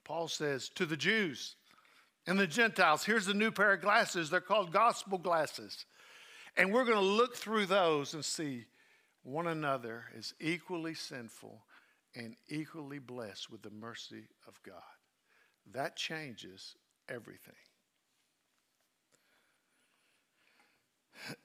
Paul 0.03 0.27
says 0.27 0.69
to 0.69 0.85
the 0.85 0.97
Jews 0.97 1.55
and 2.25 2.39
the 2.39 2.47
Gentiles, 2.47 3.03
here's 3.03 3.27
a 3.27 3.33
new 3.33 3.51
pair 3.51 3.73
of 3.73 3.81
glasses. 3.81 4.29
They're 4.29 4.41
called 4.41 4.71
gospel 4.71 5.17
glasses. 5.17 5.85
And 6.57 6.73
we're 6.73 6.85
going 6.85 6.97
to 6.97 7.03
look 7.03 7.35
through 7.35 7.67
those 7.67 8.13
and 8.13 8.25
see 8.25 8.65
one 9.23 9.47
another 9.47 10.05
as 10.17 10.33
equally 10.39 10.95
sinful 10.95 11.63
and 12.15 12.35
equally 12.47 12.99
blessed 12.99 13.51
with 13.51 13.61
the 13.61 13.69
mercy 13.69 14.29
of 14.47 14.59
God. 14.63 14.81
That 15.71 15.95
changes 15.95 16.75
everything. 17.07 17.53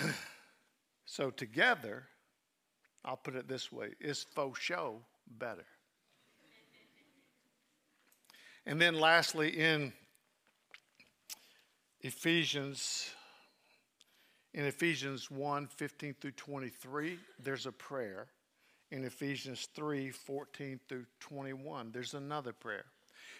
so, 1.04 1.30
together, 1.30 2.06
I'll 3.04 3.16
put 3.16 3.34
it 3.36 3.48
this 3.48 3.70
way 3.70 3.90
is 4.00 4.24
faux 4.34 4.58
show 4.58 5.00
better? 5.38 5.64
And 8.66 8.80
then, 8.80 8.98
lastly, 8.98 9.50
in 9.50 9.92
Ephesians, 12.00 13.10
in 14.54 14.64
Ephesians 14.64 15.30
1 15.30 15.66
15 15.66 16.14
through 16.20 16.30
23, 16.32 17.18
there's 17.42 17.66
a 17.66 17.72
prayer. 17.72 18.26
In 18.90 19.04
Ephesians 19.04 19.68
3 19.74 20.10
14 20.10 20.80
through 20.88 21.04
21, 21.20 21.90
there's 21.92 22.14
another 22.14 22.52
prayer. 22.52 22.84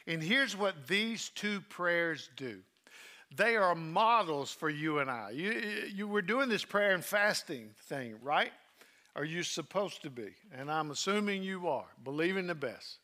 And 0.07 0.23
here's 0.23 0.57
what 0.57 0.87
these 0.87 1.31
two 1.31 1.61
prayers 1.63 2.29
do 2.37 2.61
they 3.35 3.57
are 3.57 3.75
models 3.75 4.53
for 4.53 4.69
you 4.69 4.99
and 4.99 5.11
I. 5.11 5.31
You, 5.31 5.53
you 5.93 6.07
were 6.07 6.23
doing 6.23 6.49
this 6.49 6.65
prayer 6.65 6.93
and 6.93 7.05
fasting 7.05 7.71
thing, 7.89 8.17
right? 8.23 8.53
Are 9.17 9.25
you 9.25 9.43
supposed 9.43 10.03
to 10.03 10.11
be? 10.11 10.31
And 10.53 10.71
I'm 10.71 10.91
assuming 10.91 11.43
you 11.43 11.69
are, 11.69 11.87
believing 12.03 12.47
the 12.47 12.55
best. 12.55 12.99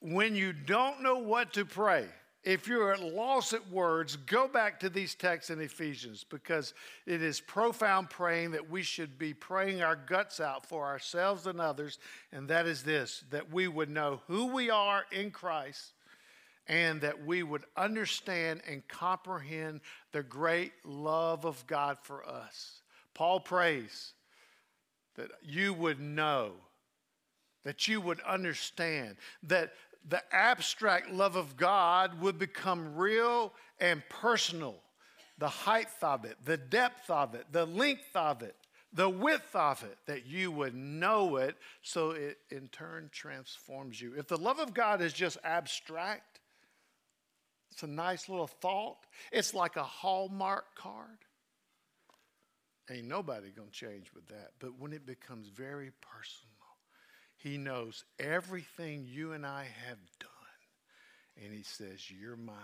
When 0.00 0.36
you 0.36 0.52
don't 0.52 1.02
know 1.02 1.18
what 1.18 1.52
to 1.54 1.64
pray, 1.64 2.06
if 2.44 2.68
you're 2.68 2.92
at 2.92 3.02
loss 3.02 3.52
at 3.52 3.68
words, 3.70 4.16
go 4.16 4.46
back 4.46 4.78
to 4.80 4.88
these 4.88 5.14
texts 5.14 5.50
in 5.50 5.60
Ephesians 5.60 6.24
because 6.24 6.72
it 7.04 7.20
is 7.20 7.40
profound 7.40 8.10
praying 8.10 8.52
that 8.52 8.70
we 8.70 8.82
should 8.82 9.18
be 9.18 9.34
praying 9.34 9.82
our 9.82 9.96
guts 9.96 10.40
out 10.40 10.64
for 10.64 10.86
ourselves 10.86 11.46
and 11.46 11.60
others. 11.60 11.98
And 12.32 12.48
that 12.48 12.66
is 12.66 12.82
this 12.82 13.24
that 13.30 13.52
we 13.52 13.66
would 13.66 13.90
know 13.90 14.20
who 14.28 14.46
we 14.46 14.70
are 14.70 15.04
in 15.10 15.30
Christ 15.30 15.92
and 16.68 17.00
that 17.00 17.26
we 17.26 17.42
would 17.42 17.64
understand 17.76 18.60
and 18.68 18.86
comprehend 18.88 19.80
the 20.12 20.22
great 20.22 20.72
love 20.84 21.44
of 21.44 21.66
God 21.66 21.98
for 22.02 22.26
us. 22.26 22.82
Paul 23.14 23.40
prays 23.40 24.12
that 25.18 25.30
you 25.42 25.74
would 25.74 26.00
know, 26.00 26.52
that 27.64 27.88
you 27.88 28.00
would 28.00 28.20
understand, 28.22 29.16
that 29.42 29.72
the 30.08 30.22
abstract 30.32 31.10
love 31.10 31.36
of 31.36 31.56
God 31.56 32.20
would 32.20 32.38
become 32.38 32.94
real 32.96 33.52
and 33.80 34.02
personal. 34.08 34.76
The 35.38 35.48
height 35.48 35.88
of 36.02 36.24
it, 36.24 36.36
the 36.44 36.56
depth 36.56 37.10
of 37.10 37.34
it, 37.34 37.46
the 37.52 37.66
length 37.66 38.14
of 38.14 38.42
it, 38.42 38.56
the 38.92 39.08
width 39.08 39.54
of 39.54 39.82
it, 39.82 39.98
that 40.06 40.26
you 40.26 40.50
would 40.50 40.74
know 40.74 41.36
it 41.36 41.56
so 41.82 42.12
it 42.12 42.38
in 42.50 42.68
turn 42.68 43.10
transforms 43.12 44.00
you. 44.00 44.14
If 44.16 44.28
the 44.28 44.38
love 44.38 44.58
of 44.58 44.72
God 44.72 45.02
is 45.02 45.12
just 45.12 45.36
abstract, 45.44 46.40
it's 47.70 47.82
a 47.82 47.86
nice 47.86 48.28
little 48.28 48.46
thought, 48.46 48.98
it's 49.30 49.52
like 49.52 49.76
a 49.76 49.82
Hallmark 49.82 50.74
card. 50.74 51.18
Ain't 52.90 53.06
nobody 53.06 53.50
gonna 53.50 53.70
change 53.70 54.12
with 54.14 54.26
that. 54.28 54.52
But 54.58 54.78
when 54.78 54.92
it 54.92 55.04
becomes 55.04 55.48
very 55.48 55.90
personal, 56.00 56.58
he 57.38 57.56
knows 57.56 58.04
everything 58.18 59.06
you 59.06 59.32
and 59.32 59.46
I 59.46 59.64
have 59.86 59.98
done. 60.18 60.30
And 61.42 61.54
He 61.54 61.62
says, 61.62 62.10
You're 62.10 62.36
mine. 62.36 62.56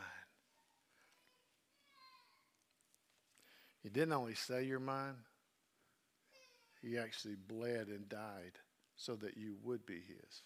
He 3.82 3.88
didn't 3.88 4.14
only 4.14 4.34
say 4.34 4.64
you're 4.64 4.80
mine, 4.80 5.16
He 6.82 6.98
actually 6.98 7.36
bled 7.36 7.88
and 7.88 8.08
died 8.08 8.58
so 8.96 9.14
that 9.16 9.36
you 9.36 9.56
would 9.62 9.86
be 9.86 10.00
His. 10.00 10.42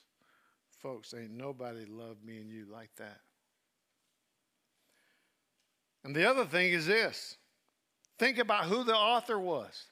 Folks, 0.82 1.14
ain't 1.14 1.30
nobody 1.30 1.86
loved 1.86 2.24
me 2.24 2.38
and 2.38 2.50
you 2.50 2.66
like 2.70 2.90
that. 2.96 3.20
And 6.04 6.14
the 6.14 6.28
other 6.28 6.44
thing 6.44 6.72
is 6.72 6.86
this 6.86 7.36
think 8.18 8.38
about 8.38 8.64
who 8.64 8.84
the 8.84 8.94
author 8.94 9.38
was. 9.38 9.86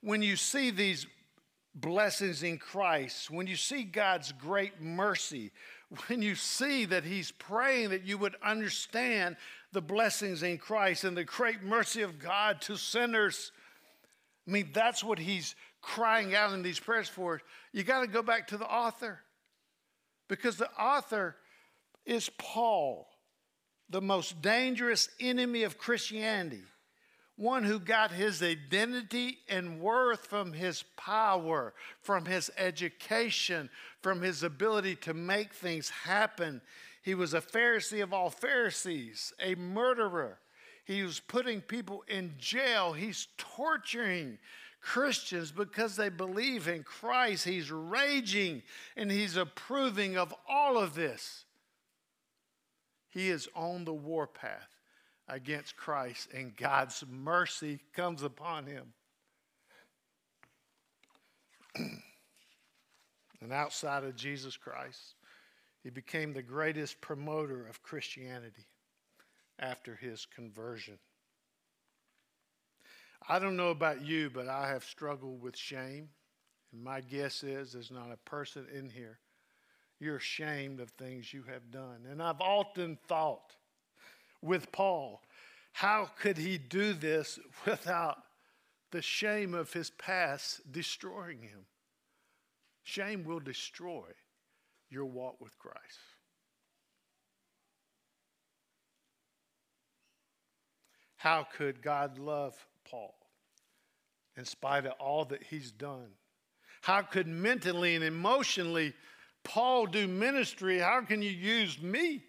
When 0.00 0.22
you 0.22 0.36
see 0.36 0.70
these 0.70 1.06
blessings 1.74 2.42
in 2.42 2.58
Christ, 2.58 3.30
when 3.30 3.46
you 3.46 3.56
see 3.56 3.84
God's 3.84 4.32
great 4.32 4.80
mercy, 4.80 5.52
when 6.06 6.22
you 6.22 6.34
see 6.34 6.84
that 6.86 7.04
He's 7.04 7.30
praying 7.30 7.90
that 7.90 8.04
you 8.04 8.18
would 8.18 8.36
understand 8.42 9.36
the 9.72 9.80
blessings 9.80 10.42
in 10.42 10.58
Christ 10.58 11.04
and 11.04 11.16
the 11.16 11.24
great 11.24 11.62
mercy 11.62 12.02
of 12.02 12.18
God 12.18 12.60
to 12.62 12.76
sinners, 12.76 13.52
I 14.46 14.50
mean, 14.50 14.70
that's 14.72 15.04
what 15.04 15.18
He's 15.18 15.54
crying 15.80 16.34
out 16.34 16.52
in 16.52 16.62
these 16.62 16.80
prayers 16.80 17.08
for. 17.08 17.40
You 17.72 17.82
got 17.82 18.00
to 18.00 18.06
go 18.06 18.22
back 18.22 18.48
to 18.48 18.56
the 18.56 18.66
author 18.66 19.20
because 20.28 20.56
the 20.56 20.70
author 20.72 21.36
is 22.04 22.30
Paul, 22.38 23.08
the 23.90 24.00
most 24.00 24.40
dangerous 24.42 25.08
enemy 25.20 25.62
of 25.62 25.78
Christianity 25.78 26.62
one 27.38 27.62
who 27.62 27.78
got 27.78 28.10
his 28.10 28.42
identity 28.42 29.38
and 29.48 29.80
worth 29.80 30.26
from 30.26 30.52
his 30.52 30.82
power, 30.96 31.72
from 32.02 32.24
his 32.24 32.50
education, 32.58 33.70
from 34.02 34.20
his 34.20 34.42
ability 34.42 34.96
to 34.96 35.14
make 35.14 35.54
things 35.54 35.88
happen. 35.88 36.60
He 37.00 37.14
was 37.14 37.34
a 37.34 37.40
Pharisee 37.40 38.02
of 38.02 38.12
all 38.12 38.28
Pharisees, 38.28 39.32
a 39.40 39.54
murderer. 39.54 40.40
He 40.84 41.04
was 41.04 41.20
putting 41.20 41.60
people 41.60 42.02
in 42.08 42.34
jail. 42.38 42.92
He's 42.92 43.28
torturing 43.38 44.38
Christians 44.80 45.52
because 45.52 45.94
they 45.94 46.08
believe 46.08 46.66
in 46.66 46.82
Christ. 46.82 47.44
He's 47.44 47.70
raging 47.70 48.62
and 48.96 49.12
he's 49.12 49.36
approving 49.36 50.16
of 50.16 50.34
all 50.48 50.76
of 50.76 50.96
this. 50.96 51.44
He 53.10 53.28
is 53.28 53.48
on 53.54 53.84
the 53.84 53.94
warpath 53.94 54.77
against 55.28 55.76
Christ, 55.76 56.28
and 56.34 56.56
God's 56.56 57.04
mercy 57.08 57.80
comes 57.94 58.22
upon 58.22 58.66
him. 58.66 58.92
and 63.40 63.52
outside 63.52 64.04
of 64.04 64.16
Jesus 64.16 64.56
Christ, 64.56 65.14
he 65.82 65.90
became 65.90 66.32
the 66.32 66.42
greatest 66.42 67.00
promoter 67.00 67.66
of 67.66 67.82
Christianity 67.82 68.66
after 69.58 69.94
his 69.94 70.26
conversion. 70.26 70.98
I 73.28 73.38
don't 73.38 73.56
know 73.56 73.70
about 73.70 74.04
you, 74.04 74.30
but 74.30 74.48
I 74.48 74.68
have 74.68 74.84
struggled 74.84 75.42
with 75.42 75.56
shame. 75.56 76.08
And 76.72 76.82
my 76.82 77.00
guess 77.00 77.42
is 77.42 77.72
there's 77.72 77.90
not 77.90 78.10
a 78.12 78.28
person 78.28 78.66
in 78.74 78.88
here 78.88 79.18
you're 80.00 80.16
ashamed 80.16 80.80
of 80.80 80.90
things 80.90 81.32
you 81.32 81.42
have 81.44 81.70
done. 81.70 82.06
And 82.10 82.22
I've 82.22 82.40
often 82.40 82.98
thought 83.08 83.56
with 84.42 84.70
Paul, 84.72 85.22
how 85.72 86.10
could 86.20 86.38
he 86.38 86.58
do 86.58 86.92
this 86.92 87.38
without 87.64 88.18
the 88.90 89.02
shame 89.02 89.54
of 89.54 89.72
his 89.72 89.90
past 89.90 90.60
destroying 90.72 91.42
him? 91.42 91.66
Shame 92.82 93.24
will 93.24 93.40
destroy 93.40 94.06
your 94.90 95.04
walk 95.04 95.40
with 95.40 95.58
Christ. 95.58 95.98
How 101.16 101.46
could 101.56 101.82
God 101.82 102.18
love 102.18 102.54
Paul 102.88 103.14
in 104.36 104.44
spite 104.44 104.86
of 104.86 104.92
all 105.00 105.24
that 105.26 105.42
he's 105.42 105.72
done? 105.72 106.08
How 106.80 107.02
could 107.02 107.26
mentally 107.26 107.96
and 107.96 108.04
emotionally 108.04 108.94
Paul 109.42 109.86
do 109.86 110.06
ministry? 110.06 110.78
How 110.78 111.02
can 111.02 111.20
you 111.20 111.30
use 111.30 111.82
me? 111.82 112.22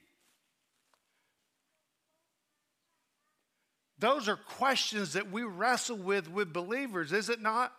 Those 3.99 4.29
are 4.29 4.37
questions 4.37 5.13
that 5.13 5.31
we 5.31 5.43
wrestle 5.43 5.97
with 5.97 6.29
with 6.29 6.53
believers, 6.53 7.11
is 7.11 7.29
it 7.29 7.41
not? 7.41 7.73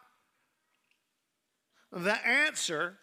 The 1.93 2.27
answer 2.27 2.99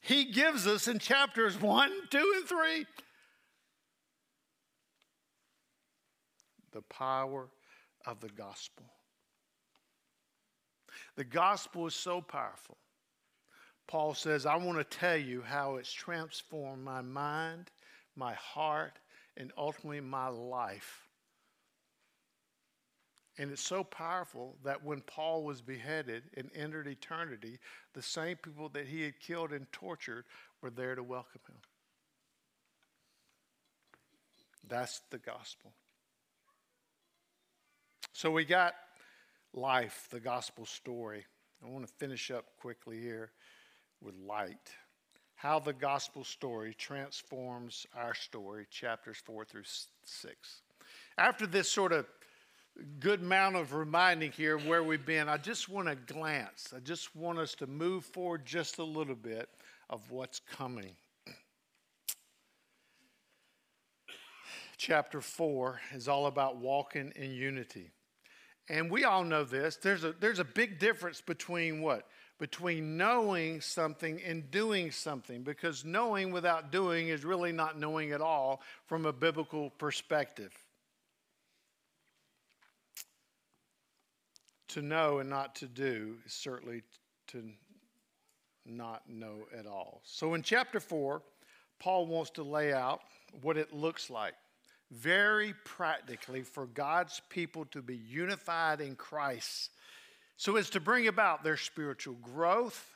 he 0.00 0.24
gives 0.32 0.66
us 0.66 0.88
in 0.88 0.98
chapters 0.98 1.60
1, 1.60 1.90
2, 2.10 2.32
and 2.36 2.48
3. 2.48 2.86
The 6.72 6.82
power 6.82 7.48
of 8.06 8.20
the 8.20 8.30
gospel. 8.30 8.86
The 11.16 11.24
gospel 11.24 11.86
is 11.86 11.94
so 11.94 12.20
powerful. 12.20 12.78
Paul 13.86 14.14
says, 14.14 14.46
I 14.46 14.56
want 14.56 14.78
to 14.78 14.98
tell 14.98 15.16
you 15.16 15.42
how 15.42 15.76
it's 15.76 15.92
transformed 15.92 16.82
my 16.82 17.02
mind, 17.02 17.70
my 18.16 18.32
heart, 18.34 18.98
and 19.36 19.52
ultimately 19.56 20.00
my 20.00 20.28
life. 20.28 21.06
And 23.38 23.50
it's 23.50 23.62
so 23.62 23.82
powerful 23.82 24.56
that 24.62 24.84
when 24.84 25.00
Paul 25.00 25.42
was 25.42 25.62
beheaded 25.62 26.24
and 26.36 26.50
entered 26.54 26.86
eternity, 26.86 27.58
the 27.94 28.02
same 28.02 28.36
people 28.36 28.68
that 28.70 28.86
he 28.86 29.02
had 29.02 29.18
killed 29.20 29.52
and 29.52 29.70
tortured 29.72 30.24
were 30.60 30.70
there 30.70 30.94
to 30.94 31.02
welcome 31.02 31.40
him. 31.48 31.56
That's 34.68 35.00
the 35.10 35.18
gospel. 35.18 35.72
So 38.12 38.30
we 38.30 38.44
got 38.44 38.74
life, 39.54 40.08
the 40.10 40.20
gospel 40.20 40.66
story. 40.66 41.24
I 41.64 41.68
want 41.68 41.86
to 41.86 41.92
finish 41.94 42.30
up 42.30 42.44
quickly 42.60 43.00
here 43.00 43.32
with 44.02 44.14
light. 44.16 44.70
How 45.34 45.58
the 45.58 45.72
gospel 45.72 46.22
story 46.22 46.74
transforms 46.74 47.86
our 47.96 48.14
story, 48.14 48.66
chapters 48.70 49.16
4 49.24 49.44
through 49.44 49.64
6. 50.04 50.62
After 51.18 51.46
this 51.46 51.68
sort 51.68 51.92
of 51.92 52.06
good 53.00 53.20
amount 53.20 53.56
of 53.56 53.74
reminding 53.74 54.32
here 54.32 54.56
of 54.56 54.66
where 54.66 54.82
we've 54.82 55.04
been, 55.04 55.28
I 55.28 55.36
just 55.36 55.68
want 55.68 55.88
to 55.88 55.94
glance. 55.94 56.72
I 56.74 56.80
just 56.80 57.14
want 57.14 57.38
us 57.38 57.54
to 57.56 57.66
move 57.66 58.04
forward 58.04 58.44
just 58.46 58.78
a 58.78 58.84
little 58.84 59.14
bit 59.14 59.48
of 59.90 60.10
what's 60.10 60.40
coming. 60.40 60.94
Chapter 64.76 65.20
4 65.20 65.80
is 65.94 66.08
all 66.08 66.26
about 66.26 66.56
walking 66.56 67.12
in 67.14 67.32
unity. 67.32 67.90
And 68.68 68.90
we 68.90 69.04
all 69.04 69.22
know 69.22 69.44
this. 69.44 69.76
There's 69.76 70.02
a, 70.02 70.12
there's 70.12 70.38
a 70.38 70.44
big 70.44 70.78
difference 70.78 71.20
between 71.20 71.82
what? 71.82 72.08
Between 72.38 72.96
knowing 72.96 73.60
something 73.60 74.20
and 74.22 74.50
doing 74.50 74.90
something, 74.90 75.42
because 75.42 75.84
knowing 75.84 76.32
without 76.32 76.72
doing 76.72 77.08
is 77.08 77.24
really 77.24 77.52
not 77.52 77.78
knowing 77.78 78.12
at 78.12 78.20
all 78.20 78.62
from 78.86 79.06
a 79.06 79.12
biblical 79.12 79.70
perspective. 79.70 80.52
To 84.72 84.80
know 84.80 85.18
and 85.18 85.28
not 85.28 85.54
to 85.56 85.66
do 85.66 86.16
is 86.24 86.32
certainly 86.32 86.82
to 87.26 87.44
not 88.64 89.02
know 89.06 89.46
at 89.54 89.66
all. 89.66 90.00
So 90.02 90.32
in 90.32 90.42
chapter 90.42 90.80
4, 90.80 91.20
Paul 91.78 92.06
wants 92.06 92.30
to 92.30 92.42
lay 92.42 92.72
out 92.72 93.00
what 93.42 93.58
it 93.58 93.74
looks 93.74 94.08
like 94.08 94.32
very 94.90 95.52
practically 95.66 96.40
for 96.40 96.64
God's 96.64 97.20
people 97.28 97.66
to 97.66 97.82
be 97.82 97.96
unified 97.96 98.80
in 98.80 98.96
Christ 98.96 99.72
so 100.38 100.56
as 100.56 100.70
to 100.70 100.80
bring 100.80 101.06
about 101.06 101.44
their 101.44 101.58
spiritual 101.58 102.16
growth 102.22 102.88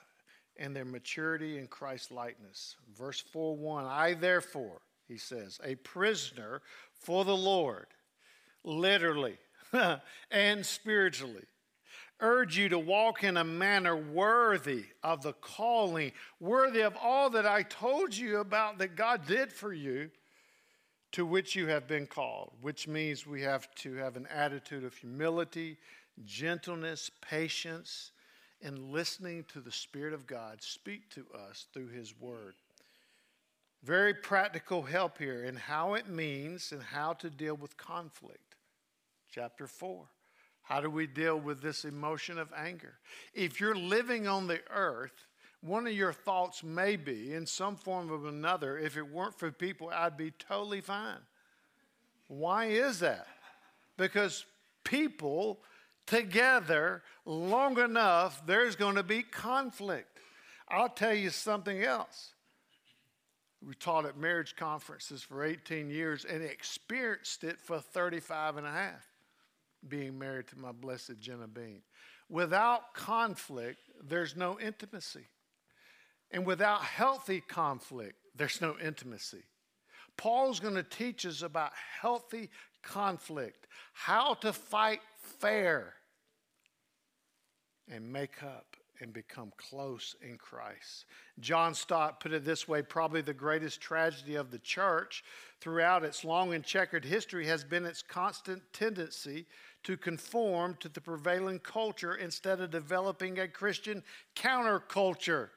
and 0.59 0.75
their 0.75 0.87
maturity 0.87 1.59
in 1.59 1.67
Christ's 1.67 2.11
likeness. 2.11 2.77
Verse 2.97 3.21
4 3.21 3.55
1 3.55 3.85
I 3.85 4.15
therefore, 4.15 4.81
he 5.09 5.19
says, 5.19 5.61
a 5.63 5.75
prisoner 5.75 6.63
for 6.95 7.27
the 7.27 7.37
Lord, 7.37 7.89
literally 8.65 9.37
and 10.31 10.65
spiritually 10.65 11.45
urge 12.21 12.57
you 12.57 12.69
to 12.71 12.79
walk 12.79 13.25
in 13.25 13.37
a 13.37 13.45
manner 13.45 13.97
worthy 13.97 14.85
of 15.03 15.23
the 15.23 15.33
calling, 15.35 16.13
worthy 16.41 16.81
of 16.81 16.97
all 17.01 17.31
that 17.31 17.47
I 17.47 17.63
told 17.63 18.17
you 18.17 18.39
about 18.39 18.79
that 18.79 18.97
God 18.97 19.27
did 19.27 19.53
for 19.53 19.73
you, 19.73 20.11
to 21.13 21.25
which 21.25 21.55
you 21.55 21.67
have 21.69 21.87
been 21.87 22.07
called, 22.07 22.53
which 22.61 22.89
means 22.89 23.27
we 23.27 23.43
have 23.43 23.73
to 23.77 23.95
have 23.95 24.17
an 24.17 24.27
attitude 24.27 24.85
of 24.85 24.95
humility, 24.95 25.79
gentleness, 26.25 27.11
patience, 27.21 28.13
and 28.63 28.91
listening 28.91 29.45
to 29.49 29.61
the 29.61 29.73
Spirit 29.73 30.13
of 30.13 30.27
God 30.27 30.63
speak 30.63 31.09
to 31.11 31.25
us 31.49 31.67
through 31.73 31.89
His 31.89 32.19
Word. 32.19 32.55
Very 33.83 34.15
practical 34.15 34.83
help 34.83 35.19
here 35.19 35.45
in 35.45 35.55
how 35.55 35.95
it 35.95 36.09
means 36.09 36.73
and 36.73 36.83
how 36.83 37.13
to 37.15 37.31
deal 37.31 37.55
with 37.55 37.77
conflict. 37.77 38.57
Chapter 39.31 39.67
4. 39.67 40.07
How 40.67 40.81
do 40.81 40.91
we 40.91 41.07
deal 41.07 41.39
with 41.39 41.63
this 41.63 41.85
emotion 41.85 42.39
of 42.39 42.53
anger? 42.57 42.95
If 43.35 43.61
you're 43.61 43.77
living 43.77 44.27
on 44.27 44.49
the 44.49 44.61
earth, 44.69 45.27
one 45.61 45.87
of 45.87 45.93
your 45.93 46.13
thoughts 46.13 46.65
may 46.65 46.97
be, 46.97 47.33
in 47.33 47.47
some 47.47 47.77
form 47.77 48.11
or 48.11 48.29
another, 48.29 48.77
if 48.77 48.97
it 48.97 49.09
weren't 49.09 49.39
for 49.39 49.53
people, 49.53 49.91
I'd 49.95 50.17
be 50.17 50.33
totally 50.33 50.81
fine. 50.81 51.21
Why 52.27 52.67
is 52.67 52.99
that? 52.99 53.29
Because 53.97 54.45
people 54.83 55.61
together 56.05 57.05
long 57.25 57.79
enough, 57.79 58.45
there's 58.45 58.75
going 58.75 58.97
to 58.97 59.05
be 59.05 59.23
conflict. 59.23 60.19
I'll 60.69 60.89
tell 60.89 61.15
you 61.15 61.31
something 61.31 61.85
else. 61.85 62.33
We 63.65 63.75
taught 63.75 64.05
at 64.05 64.19
marriage 64.19 64.57
conferences 64.57 65.23
for 65.23 65.45
18 65.45 65.91
years 65.91 66.25
and 66.25 66.43
experienced 66.43 67.45
it 67.45 67.61
for 67.61 67.79
35 67.79 68.57
and 68.57 68.67
a 68.67 68.73
half 68.73 69.07
being 69.87 70.19
married 70.19 70.49
to 70.49 70.59
my 70.59 70.73
blessed 70.73 71.21
Jenna 71.21 71.47
Bean. 71.47 71.83
Without 72.29 72.95
conflict, 72.95 73.79
there's 74.03 74.37
no 74.37 74.59
intimacy. 74.59 75.27
And 76.31 76.45
without 76.45 76.83
healthy 76.83 77.41
conflict, 77.41 78.17
there's 78.35 78.61
no 78.61 78.77
intimacy. 78.83 79.45
Paul's 80.17 80.61
going 80.61 80.75
to 80.75 80.83
teach 80.83 81.25
us 81.27 81.43
about 81.43 81.73
healthy 82.01 82.51
conflict, 82.83 83.67
how 83.93 84.35
to 84.35 84.53
fight 84.53 85.01
fair 85.17 85.95
and 87.89 88.13
make 88.13 88.43
up 88.43 88.76
and 89.01 89.13
become 89.13 89.53
close 89.57 90.17
in 90.23 90.37
Christ. 90.39 91.07
John 91.41 91.75
Stott 91.75 92.21
put 92.21 92.33
it 92.33 92.45
this 92.45 92.67
way 92.67 92.83
probably 92.83 93.21
the 93.21 93.35
greatest 93.35 93.81
tragedy 93.81 94.35
of 94.37 94.51
the 94.51 94.59
church 94.59 95.25
throughout 95.61 96.05
its 96.05 96.25
long 96.25 96.55
and 96.55 96.65
checkered 96.65 97.05
history 97.05 97.47
has 97.47 97.65
been 97.65 97.85
its 97.85 98.03
constant 98.03 98.63
tendency 98.73 99.47
to 99.85 99.97
conform 99.97 100.77
to 100.81 100.89
the 100.89 101.01
prevailing 101.01 101.59
culture 101.61 102.17
instead 102.17 102.61
of 102.61 102.71
developing 102.71 103.39
a 103.39 103.49
Christian 103.49 104.03
counterculture. 104.35 105.51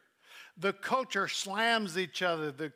The 0.57 0.73
culture 0.73 1.27
slams 1.27 1.97
each 1.97 2.21
other, 2.21 2.51
the 2.51 2.71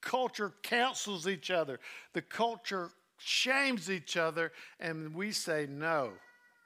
culture 0.00 0.54
cancels 0.62 1.28
each 1.28 1.50
other, 1.50 1.80
the 2.12 2.22
culture 2.22 2.90
shames 3.18 3.90
each 3.90 4.16
other, 4.16 4.52
and 4.78 5.14
we 5.14 5.32
say, 5.32 5.66
no, 5.68 6.12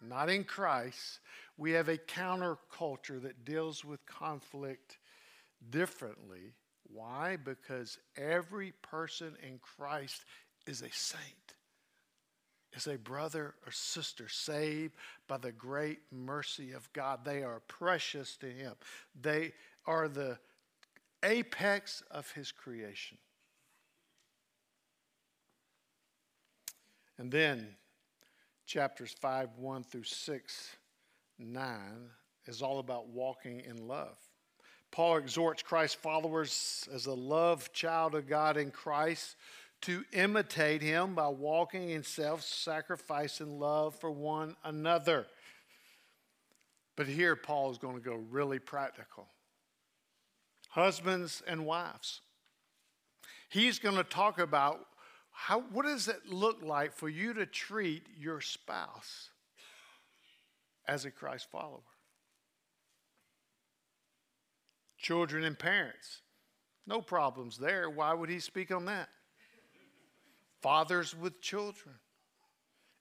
not 0.00 0.30
in 0.30 0.44
Christ. 0.44 1.18
We 1.56 1.72
have 1.72 1.88
a 1.88 1.98
counterculture 1.98 3.22
that 3.22 3.44
deals 3.44 3.84
with 3.84 4.04
conflict 4.06 4.98
differently. 5.70 6.54
Why? 6.92 7.36
Because 7.36 7.98
every 8.16 8.72
person 8.82 9.36
in 9.42 9.58
Christ 9.58 10.24
is 10.66 10.82
a 10.82 10.90
saint, 10.90 11.54
is 12.74 12.86
a 12.86 12.98
brother 12.98 13.54
or 13.64 13.72
sister 13.72 14.28
saved 14.28 14.94
by 15.28 15.38
the 15.38 15.52
great 15.52 16.00
mercy 16.10 16.72
of 16.72 16.92
God. 16.92 17.24
They 17.24 17.42
are 17.42 17.60
precious 17.68 18.36
to 18.38 18.46
Him, 18.46 18.74
they 19.20 19.52
are 19.86 20.08
the 20.08 20.38
apex 21.22 22.02
of 22.10 22.30
His 22.32 22.52
creation. 22.52 23.18
And 27.16 27.30
then 27.30 27.76
chapters 28.66 29.14
5, 29.20 29.50
1 29.56 29.84
through 29.84 30.02
6, 30.02 30.76
9 31.38 31.78
is 32.46 32.62
all 32.62 32.78
about 32.78 33.08
walking 33.08 33.60
in 33.60 33.88
love. 33.88 34.16
Paul 34.90 35.16
exhorts 35.16 35.62
Christ's 35.62 35.96
followers 35.96 36.88
as 36.92 37.06
a 37.06 37.14
love 37.14 37.72
child 37.72 38.14
of 38.14 38.28
God 38.28 38.56
in 38.56 38.70
Christ 38.70 39.36
to 39.82 40.04
imitate 40.12 40.82
him 40.82 41.14
by 41.14 41.28
walking 41.28 41.90
in 41.90 42.04
self 42.04 42.42
sacrifice 42.42 43.40
and 43.40 43.58
love 43.58 43.94
for 43.96 44.10
one 44.10 44.56
another. 44.62 45.26
But 46.96 47.08
here, 47.08 47.34
Paul 47.34 47.72
is 47.72 47.78
going 47.78 47.96
to 47.96 48.00
go 48.00 48.14
really 48.14 48.60
practical. 48.60 49.26
Husbands 50.68 51.42
and 51.46 51.66
wives. 51.66 52.20
He's 53.48 53.78
going 53.78 53.96
to 53.96 54.04
talk 54.04 54.38
about 54.38 54.86
how, 55.32 55.60
what 55.72 55.86
does 55.86 56.06
it 56.06 56.28
look 56.28 56.62
like 56.62 56.92
for 56.92 57.08
you 57.08 57.34
to 57.34 57.46
treat 57.46 58.04
your 58.16 58.40
spouse 58.40 59.30
as 60.86 61.04
a 61.04 61.10
Christ 61.10 61.48
follower? 61.50 61.80
Children 64.98 65.44
and 65.44 65.58
parents, 65.58 66.22
no 66.86 67.00
problems 67.00 67.58
there. 67.58 67.90
Why 67.90 68.14
would 68.14 68.30
he 68.30 68.40
speak 68.40 68.70
on 68.70 68.86
that? 68.86 69.08
Fathers 70.62 71.14
with 71.14 71.40
children, 71.42 71.94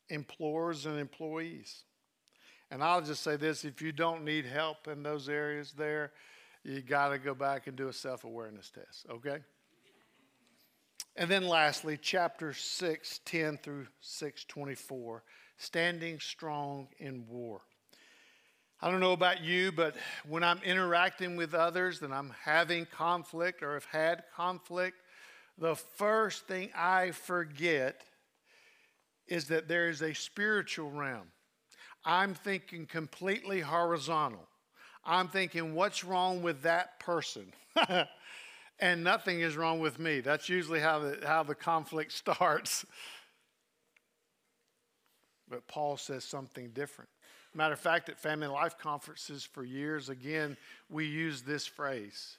employers 0.09 0.85
and 0.85 0.99
employees. 0.99 1.83
And 2.71 2.83
I'll 2.83 3.01
just 3.01 3.23
say 3.23 3.35
this 3.35 3.63
if 3.63 3.81
you 3.81 3.91
don't 3.91 4.25
need 4.25 4.45
help 4.45 4.87
in 4.87 5.03
those 5.03 5.29
areas 5.29 5.73
there, 5.77 6.11
you 6.63 6.81
got 6.81 7.09
to 7.09 7.19
go 7.19 7.33
back 7.33 7.67
and 7.67 7.75
do 7.75 7.87
a 7.87 7.93
self 7.93 8.23
awareness 8.23 8.69
test, 8.69 9.05
okay? 9.09 9.39
And 11.15 11.29
then 11.29 11.47
lastly, 11.47 11.97
chapter 12.01 12.53
6, 12.53 13.19
10 13.25 13.57
through 13.57 13.87
6, 14.01 14.45
24, 14.45 15.23
standing 15.57 16.19
strong 16.19 16.87
in 16.97 17.27
war. 17.27 17.61
I 18.83 18.91
don't 18.91 18.99
know 18.99 19.13
about 19.13 19.41
you, 19.41 19.71
but 19.71 19.95
when 20.27 20.43
I'm 20.43 20.59
interacting 20.61 21.37
with 21.37 21.53
others 21.53 22.01
and 22.01 22.13
I'm 22.13 22.33
having 22.43 22.85
conflict 22.85 23.63
or 23.63 23.75
have 23.75 23.85
had 23.85 24.25
conflict, 24.35 24.97
the 25.57 25.73
first 25.73 26.47
thing 26.47 26.69
I 26.75 27.11
forget 27.11 28.01
is 29.25 29.45
that 29.47 29.69
there 29.69 29.87
is 29.87 30.01
a 30.01 30.13
spiritual 30.13 30.91
realm. 30.91 31.31
I'm 32.03 32.33
thinking 32.33 32.85
completely 32.85 33.61
horizontal. 33.61 34.49
I'm 35.05 35.29
thinking, 35.29 35.75
what's 35.75 36.03
wrong 36.03 36.41
with 36.41 36.63
that 36.63 36.99
person? 36.99 37.53
and 38.81 39.01
nothing 39.01 39.39
is 39.39 39.55
wrong 39.55 39.79
with 39.79 39.97
me. 39.97 40.19
That's 40.19 40.49
usually 40.49 40.81
how 40.81 40.99
the, 40.99 41.19
how 41.25 41.43
the 41.43 41.55
conflict 41.55 42.11
starts. 42.11 42.85
But 45.49 45.69
Paul 45.69 45.95
says 45.95 46.25
something 46.25 46.71
different. 46.71 47.09
Matter 47.55 47.73
of 47.73 47.79
fact, 47.79 48.09
at 48.09 48.19
family 48.19 48.47
life 48.47 48.77
conferences 48.77 49.43
for 49.43 49.63
years, 49.63 50.09
again, 50.09 50.57
we 50.89 51.05
use 51.05 51.43
this 51.43 51.65
phrase 51.67 52.37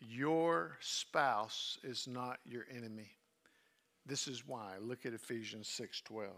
Your 0.00 0.76
spouse 0.80 1.78
is 1.82 2.06
not 2.06 2.38
your 2.44 2.64
enemy. 2.74 3.10
This 4.06 4.28
is 4.28 4.46
why. 4.46 4.74
Look 4.80 5.04
at 5.04 5.12
Ephesians 5.12 5.68
6 5.68 6.00
12. 6.02 6.30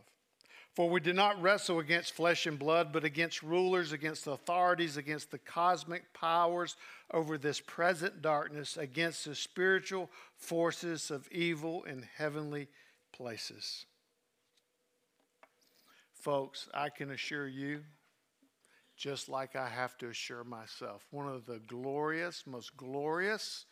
For 0.75 0.89
we 0.89 1.01
do 1.01 1.13
not 1.13 1.41
wrestle 1.43 1.81
against 1.81 2.15
flesh 2.15 2.47
and 2.47 2.59
blood, 2.59 2.93
but 2.93 3.05
against 3.05 3.43
rulers, 3.43 3.93
against 3.93 4.27
authorities, 4.27 4.97
against 4.97 5.31
the 5.31 5.39
cosmic 5.39 6.13
powers 6.15 6.77
over 7.13 7.37
this 7.37 7.61
present 7.61 8.23
darkness, 8.23 8.77
against 8.77 9.25
the 9.25 9.35
spiritual 9.35 10.09
forces 10.37 11.11
of 11.11 11.29
evil 11.33 11.83
in 11.85 12.07
heavenly 12.17 12.69
places. 13.13 13.85
Folks, 16.21 16.69
I 16.75 16.91
can 16.91 17.13
assure 17.13 17.49
you, 17.49 17.83
just 18.95 19.31
like 19.31 19.57
I 19.57 19.69
have 19.69 19.97
to 19.99 20.09
assure 20.09 20.45
myself, 20.45 21.07
one 21.11 21.27
of 21.27 21.47
the 21.47 21.61
glorious, 21.67 22.45
most 22.47 22.77
glorious, 22.77 23.65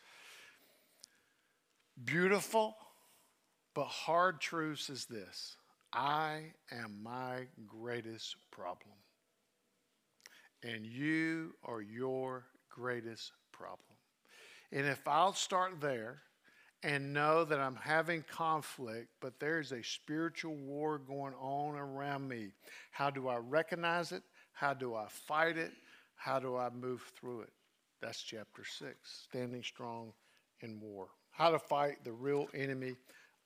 beautiful, 2.03 2.75
but 3.75 3.85
hard 3.85 4.41
truths 4.41 4.89
is 4.89 5.05
this 5.05 5.57
I 5.93 6.53
am 6.71 7.03
my 7.03 7.47
greatest 7.67 8.35
problem. 8.49 8.95
And 10.63 10.87
you 10.87 11.53
are 11.63 11.81
your 11.81 12.45
greatest 12.69 13.31
problem. 13.51 13.79
And 14.71 14.87
if 14.87 15.07
I'll 15.07 15.33
start 15.33 15.79
there 15.81 16.23
and 16.83 17.13
know 17.13 17.43
that 17.43 17.59
I'm 17.59 17.75
having 17.75 18.23
conflict, 18.31 19.09
but 19.19 19.39
there's 19.39 19.71
a 19.71 19.83
spiritual 19.83 20.55
war 20.55 20.97
going 20.97 21.33
on 21.35 21.75
around 21.75 22.27
me, 22.27 22.51
how 22.91 23.09
do 23.09 23.27
I 23.27 23.37
recognize 23.37 24.11
it? 24.11 24.23
How 24.53 24.73
do 24.73 24.95
I 24.95 25.07
fight 25.09 25.57
it? 25.57 25.71
How 26.15 26.39
do 26.39 26.55
I 26.57 26.69
move 26.69 27.01
through 27.19 27.41
it? 27.41 27.53
That's 28.01 28.21
chapter 28.21 28.63
six, 28.63 29.27
standing 29.29 29.63
strong 29.63 30.13
in 30.61 30.79
war. 30.79 31.07
How 31.31 31.51
to 31.51 31.59
fight 31.59 32.03
the 32.03 32.11
real 32.11 32.47
enemy 32.53 32.95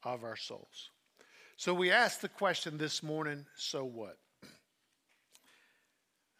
of 0.03 0.23
our 0.23 0.35
souls. 0.35 0.89
So 1.57 1.73
we 1.73 1.91
asked 1.91 2.21
the 2.21 2.29
question 2.29 2.77
this 2.77 3.01
morning 3.01 3.45
so 3.55 3.83
what? 3.85 4.17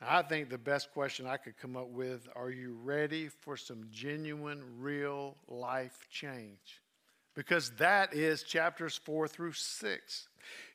I 0.01 0.21
think 0.21 0.49
the 0.49 0.57
best 0.57 0.91
question 0.91 1.25
I 1.25 1.37
could 1.37 1.57
come 1.57 1.77
up 1.77 1.87
with 1.87 2.27
are 2.35 2.49
you 2.49 2.77
ready 2.83 3.29
for 3.29 3.55
some 3.55 3.85
genuine, 3.89 4.61
real 4.79 5.37
life 5.47 6.07
change? 6.11 6.81
Because 7.36 7.71
that 7.77 8.13
is 8.13 8.43
chapters 8.43 8.99
four 9.03 9.27
through 9.27 9.53
six. 9.53 10.27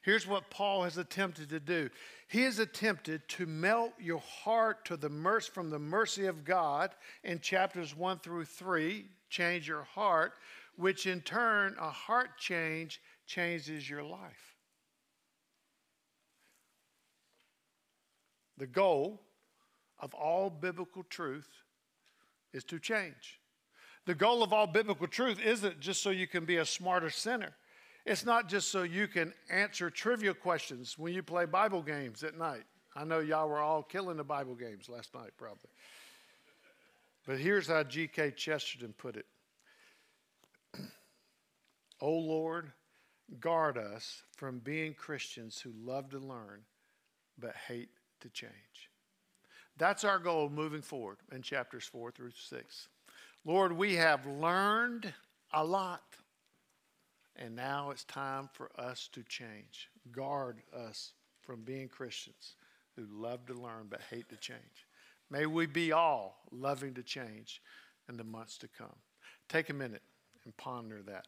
Here's 0.02 0.26
what 0.26 0.50
Paul 0.50 0.84
has 0.84 0.98
attempted 0.98 1.50
to 1.50 1.60
do 1.60 1.90
he 2.28 2.42
has 2.42 2.58
attempted 2.58 3.26
to 3.28 3.46
melt 3.46 3.92
your 3.98 4.20
heart 4.20 4.84
to 4.86 4.96
the 4.96 5.08
mercy 5.08 5.50
from 5.52 5.70
the 5.70 5.78
mercy 5.78 6.26
of 6.26 6.44
God 6.44 6.90
in 7.24 7.40
chapters 7.40 7.96
one 7.96 8.18
through 8.18 8.44
three, 8.44 9.06
change 9.30 9.66
your 9.66 9.84
heart, 9.84 10.34
which 10.76 11.06
in 11.06 11.22
turn, 11.22 11.74
a 11.80 11.90
heart 11.90 12.38
change 12.38 13.00
changes 13.26 13.88
your 13.88 14.02
life. 14.02 14.56
The 18.58 18.66
goal 18.66 19.22
of 20.00 20.12
all 20.14 20.50
biblical 20.50 21.04
truth 21.04 21.48
is 22.52 22.64
to 22.64 22.78
change. 22.78 23.40
The 24.08 24.14
goal 24.14 24.42
of 24.42 24.54
all 24.54 24.66
biblical 24.66 25.06
truth 25.06 25.38
isn't 25.38 25.80
just 25.80 26.02
so 26.02 26.08
you 26.08 26.26
can 26.26 26.46
be 26.46 26.56
a 26.56 26.64
smarter 26.64 27.10
sinner. 27.10 27.50
It's 28.06 28.24
not 28.24 28.48
just 28.48 28.70
so 28.70 28.82
you 28.82 29.06
can 29.06 29.34
answer 29.50 29.90
trivia 29.90 30.32
questions 30.32 30.98
when 30.98 31.12
you 31.12 31.22
play 31.22 31.44
Bible 31.44 31.82
games 31.82 32.24
at 32.24 32.34
night. 32.34 32.64
I 32.96 33.04
know 33.04 33.18
y'all 33.18 33.50
were 33.50 33.58
all 33.58 33.82
killing 33.82 34.16
the 34.16 34.24
Bible 34.24 34.54
games 34.54 34.88
last 34.88 35.12
night, 35.14 35.32
probably. 35.36 35.68
But 37.26 37.38
here's 37.38 37.66
how 37.66 37.82
G.K. 37.82 38.30
Chesterton 38.30 38.94
put 38.96 39.14
it 39.16 39.26
O 40.74 40.80
oh, 42.00 42.18
Lord, 42.18 42.72
guard 43.38 43.76
us 43.76 44.22
from 44.38 44.60
being 44.60 44.94
Christians 44.94 45.60
who 45.60 45.72
love 45.78 46.08
to 46.12 46.18
learn 46.18 46.62
but 47.38 47.54
hate 47.54 47.90
to 48.22 48.30
change. 48.30 48.88
That's 49.76 50.02
our 50.02 50.18
goal 50.18 50.48
moving 50.48 50.80
forward 50.80 51.18
in 51.30 51.42
chapters 51.42 51.84
four 51.84 52.10
through 52.10 52.32
six. 52.34 52.88
Lord, 53.44 53.72
we 53.72 53.94
have 53.96 54.26
learned 54.26 55.12
a 55.52 55.64
lot, 55.64 56.02
and 57.36 57.56
now 57.56 57.90
it's 57.90 58.04
time 58.04 58.48
for 58.52 58.70
us 58.78 59.08
to 59.12 59.22
change. 59.22 59.88
Guard 60.12 60.62
us 60.76 61.12
from 61.40 61.62
being 61.62 61.88
Christians 61.88 62.56
who 62.96 63.06
love 63.10 63.46
to 63.46 63.54
learn 63.54 63.86
but 63.88 64.00
hate 64.10 64.28
to 64.28 64.36
change. 64.36 64.86
May 65.30 65.46
we 65.46 65.66
be 65.66 65.92
all 65.92 66.40
loving 66.50 66.94
to 66.94 67.02
change 67.02 67.62
in 68.08 68.16
the 68.16 68.24
months 68.24 68.58
to 68.58 68.68
come. 68.68 68.96
Take 69.48 69.70
a 69.70 69.74
minute 69.74 70.02
and 70.44 70.56
ponder 70.56 71.02
that 71.02 71.26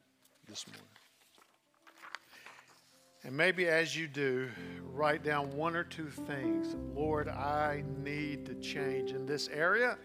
this 0.49 0.67
morning. 0.67 0.83
And 3.23 3.37
maybe 3.37 3.69
as 3.69 3.95
you 3.95 4.09
do, 4.09 4.49
write 4.93 5.23
down 5.23 5.55
one 5.55 5.77
or 5.77 5.85
two 5.85 6.09
things. 6.09 6.75
Lord, 6.95 7.29
I 7.29 7.85
need 8.03 8.47
to 8.47 8.55
change 8.55 9.13
in 9.13 9.27
this 9.27 9.49
area. 9.49 9.99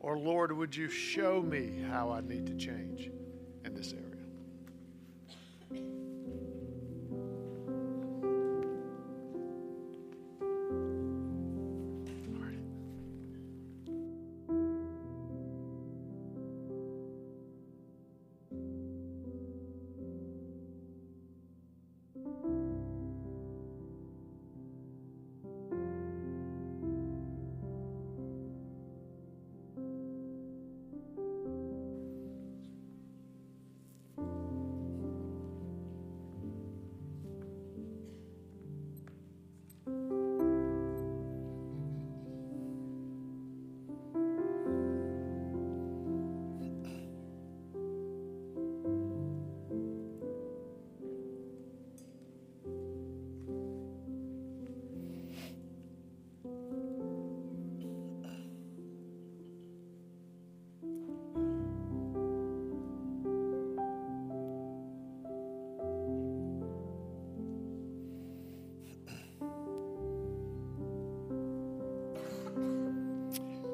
Or, 0.00 0.18
Lord, 0.18 0.52
would 0.52 0.74
you 0.74 0.88
show 0.88 1.42
me 1.42 1.84
how 1.88 2.10
I 2.10 2.22
need 2.22 2.46
to 2.46 2.54
change 2.54 3.10
in 3.64 3.74
this 3.74 3.92
area? 3.92 4.09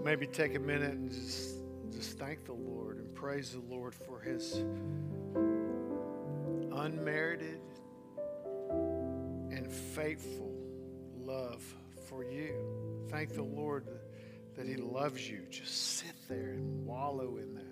Maybe 0.07 0.25
take 0.25 0.55
a 0.55 0.61
minute 0.61 0.93
and 0.93 1.11
just, 1.11 1.57
just 1.91 2.17
thank 2.17 2.45
the 2.45 2.53
Lord 2.53 2.99
and 2.99 3.13
praise 3.13 3.51
the 3.51 3.59
Lord 3.59 3.93
for 3.93 4.21
his 4.21 4.63
unmerited 6.73 7.61
and 9.51 9.69
faithful 9.69 10.55
love 11.19 11.61
for 12.09 12.23
you. 12.23 12.55
Thank 13.11 13.35
the 13.35 13.43
Lord 13.43 13.85
that 14.57 14.65
he 14.69 14.77
loves 14.77 15.29
you. 15.29 15.41
Just 15.51 15.97
sit 15.97 16.15
there 16.29 16.53
and 16.53 16.87
wallow 16.87 17.39
in 17.39 17.57
that. 17.57 17.66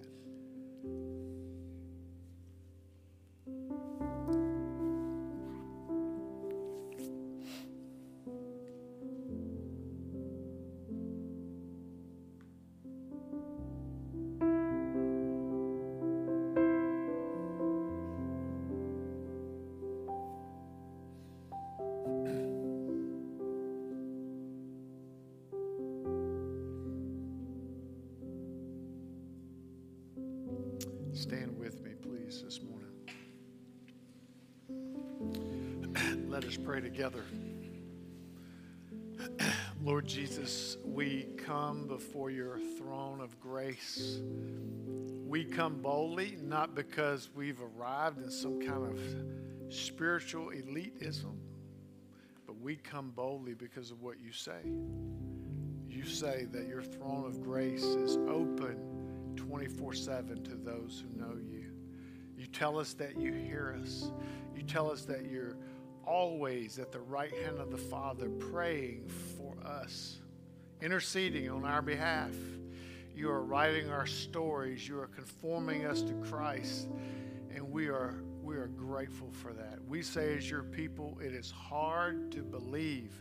Me, 32.34 32.40
please, 32.40 32.42
this 32.42 32.60
morning. 32.62 32.88
Let 36.30 36.44
us 36.44 36.56
pray 36.56 36.80
together. 36.80 37.24
Lord 39.82 40.06
Jesus, 40.06 40.78
we 40.84 41.26
come 41.36 41.86
before 41.86 42.30
your 42.30 42.58
throne 42.78 43.20
of 43.20 43.38
grace. 43.40 44.20
We 45.26 45.44
come 45.44 45.80
boldly, 45.82 46.38
not 46.42 46.74
because 46.74 47.30
we've 47.34 47.60
arrived 47.60 48.22
in 48.22 48.30
some 48.30 48.60
kind 48.60 48.86
of 48.86 48.98
spiritual 49.72 50.46
elitism, 50.46 51.36
but 52.46 52.58
we 52.60 52.76
come 52.76 53.10
boldly 53.10 53.54
because 53.54 53.90
of 53.90 54.02
what 54.02 54.20
you 54.20 54.32
say. 54.32 54.60
You 55.88 56.04
say 56.04 56.46
that 56.52 56.66
your 56.66 56.82
throne 56.82 57.26
of 57.26 57.42
grace 57.42 57.84
is 57.84 58.16
open 58.28 59.34
24 59.36 59.94
7 59.94 60.42
to 60.44 60.54
those 60.54 61.02
who 61.02 61.20
know 61.20 61.34
you. 61.36 61.53
Tell 62.54 62.78
us 62.78 62.94
that 62.94 63.18
you 63.18 63.32
hear 63.32 63.76
us. 63.82 64.12
You 64.54 64.62
tell 64.62 64.88
us 64.88 65.04
that 65.06 65.24
you're 65.28 65.56
always 66.06 66.78
at 66.78 66.92
the 66.92 67.00
right 67.00 67.32
hand 67.42 67.58
of 67.58 67.72
the 67.72 67.76
Father 67.78 68.28
praying 68.28 69.08
for 69.36 69.56
us, 69.66 70.20
interceding 70.80 71.50
on 71.50 71.64
our 71.64 71.82
behalf. 71.82 72.32
You 73.12 73.28
are 73.30 73.42
writing 73.42 73.90
our 73.90 74.06
stories. 74.06 74.86
You 74.86 75.00
are 75.00 75.08
conforming 75.08 75.84
us 75.84 76.02
to 76.02 76.12
Christ. 76.14 76.86
And 77.52 77.72
we 77.72 77.88
are, 77.88 78.22
we 78.40 78.54
are 78.54 78.68
grateful 78.68 79.32
for 79.32 79.52
that. 79.52 79.80
We 79.88 80.02
say, 80.02 80.36
as 80.36 80.48
your 80.48 80.62
people, 80.62 81.18
it 81.20 81.34
is 81.34 81.50
hard 81.50 82.30
to 82.32 82.42
believe. 82.44 83.20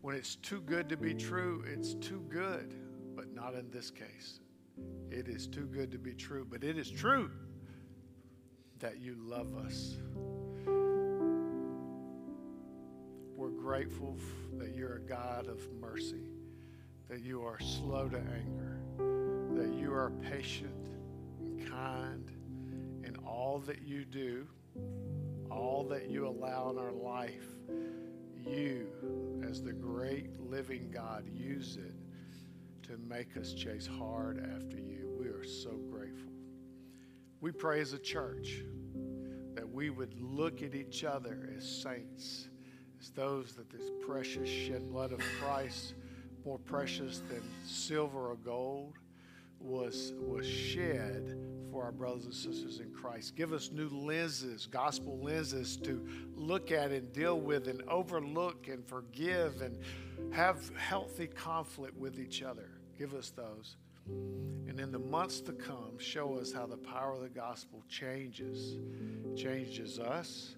When 0.00 0.16
it's 0.16 0.36
too 0.36 0.62
good 0.62 0.88
to 0.88 0.96
be 0.96 1.12
true, 1.12 1.62
it's 1.70 1.92
too 1.92 2.24
good, 2.30 2.74
but 3.14 3.34
not 3.34 3.54
in 3.54 3.70
this 3.70 3.90
case. 3.90 4.40
It 5.10 5.28
is 5.28 5.46
too 5.46 5.66
good 5.66 5.90
to 5.92 5.98
be 5.98 6.14
true, 6.14 6.46
but 6.48 6.64
it 6.64 6.78
is 6.78 6.90
true 6.90 7.30
that 8.80 9.00
you 9.00 9.16
love 9.18 9.54
us. 9.56 9.96
We're 13.36 13.48
grateful 13.50 14.16
that 14.58 14.74
you're 14.74 14.96
a 14.96 15.00
God 15.00 15.46
of 15.48 15.60
mercy, 15.80 16.28
that 17.08 17.20
you 17.20 17.42
are 17.42 17.58
slow 17.60 18.08
to 18.08 18.18
anger, 18.18 18.80
that 19.60 19.74
you 19.78 19.92
are 19.92 20.10
patient 20.30 20.88
and 21.40 21.70
kind 21.70 22.30
in 23.04 23.16
all 23.26 23.60
that 23.66 23.82
you 23.82 24.04
do, 24.04 24.46
all 25.50 25.84
that 25.90 26.10
you 26.10 26.26
allow 26.26 26.70
in 26.70 26.78
our 26.78 26.92
life. 26.92 27.46
You, 28.46 28.88
as 29.48 29.62
the 29.62 29.72
great 29.72 30.38
living 30.40 30.90
God, 30.92 31.24
use 31.32 31.78
it 31.78 31.94
to 32.86 32.96
make 33.08 33.36
us 33.36 33.52
chase 33.52 33.86
hard 33.86 34.38
after 34.38 34.76
you. 34.76 35.16
We 35.18 35.26
are 35.26 35.44
so. 35.44 35.85
We 37.46 37.52
pray 37.52 37.80
as 37.80 37.92
a 37.92 37.98
church 38.00 38.64
that 39.54 39.70
we 39.70 39.88
would 39.90 40.20
look 40.20 40.62
at 40.62 40.74
each 40.74 41.04
other 41.04 41.48
as 41.56 41.64
saints, 41.64 42.48
as 43.00 43.10
those 43.10 43.54
that 43.54 43.70
this 43.70 43.88
precious 44.04 44.48
shed 44.48 44.90
blood 44.90 45.12
of 45.12 45.20
Christ, 45.40 45.94
more 46.44 46.58
precious 46.58 47.20
than 47.28 47.44
silver 47.64 48.30
or 48.30 48.34
gold, 48.34 48.94
was, 49.60 50.12
was 50.18 50.44
shed 50.44 51.38
for 51.70 51.84
our 51.84 51.92
brothers 51.92 52.24
and 52.24 52.34
sisters 52.34 52.80
in 52.80 52.90
Christ. 52.90 53.36
Give 53.36 53.52
us 53.52 53.70
new 53.70 53.90
lenses, 53.90 54.66
gospel 54.66 55.16
lenses 55.22 55.76
to 55.84 56.04
look 56.34 56.72
at 56.72 56.90
and 56.90 57.12
deal 57.12 57.38
with 57.38 57.68
and 57.68 57.80
overlook 57.82 58.66
and 58.66 58.84
forgive 58.84 59.62
and 59.62 59.78
have 60.34 60.76
healthy 60.76 61.28
conflict 61.28 61.96
with 61.96 62.18
each 62.18 62.42
other. 62.42 62.70
Give 62.98 63.14
us 63.14 63.30
those. 63.30 63.76
And 64.08 64.78
in 64.78 64.92
the 64.92 64.98
months 64.98 65.40
to 65.42 65.52
come, 65.52 65.98
show 65.98 66.36
us 66.38 66.52
how 66.52 66.66
the 66.66 66.76
power 66.76 67.14
of 67.14 67.20
the 67.20 67.28
gospel 67.28 67.82
changes. 67.88 68.76
Changes 69.36 69.98
us, 69.98 70.56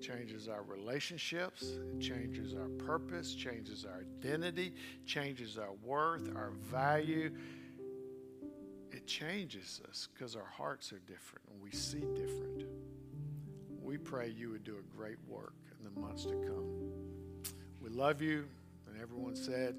changes 0.00 0.48
our 0.48 0.62
relationships, 0.62 1.78
changes 2.00 2.54
our 2.54 2.68
purpose, 2.68 3.34
changes 3.34 3.84
our 3.84 4.04
identity, 4.22 4.74
changes 5.06 5.58
our 5.58 5.72
worth, 5.82 6.34
our 6.36 6.50
value. 6.50 7.30
It 8.90 9.06
changes 9.06 9.80
us 9.88 10.08
because 10.12 10.36
our 10.36 10.50
hearts 10.56 10.92
are 10.92 11.00
different 11.00 11.44
and 11.52 11.62
we 11.62 11.70
see 11.70 12.04
different. 12.14 12.64
We 13.82 13.98
pray 13.98 14.28
you 14.28 14.50
would 14.50 14.64
do 14.64 14.76
a 14.76 14.96
great 14.96 15.18
work 15.28 15.54
in 15.78 15.84
the 15.84 16.00
months 16.00 16.24
to 16.24 16.34
come. 16.34 16.94
We 17.82 17.90
love 17.90 18.22
you, 18.22 18.46
and 18.88 19.00
everyone 19.00 19.36
said, 19.36 19.76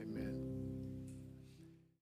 Amen. 0.00 0.71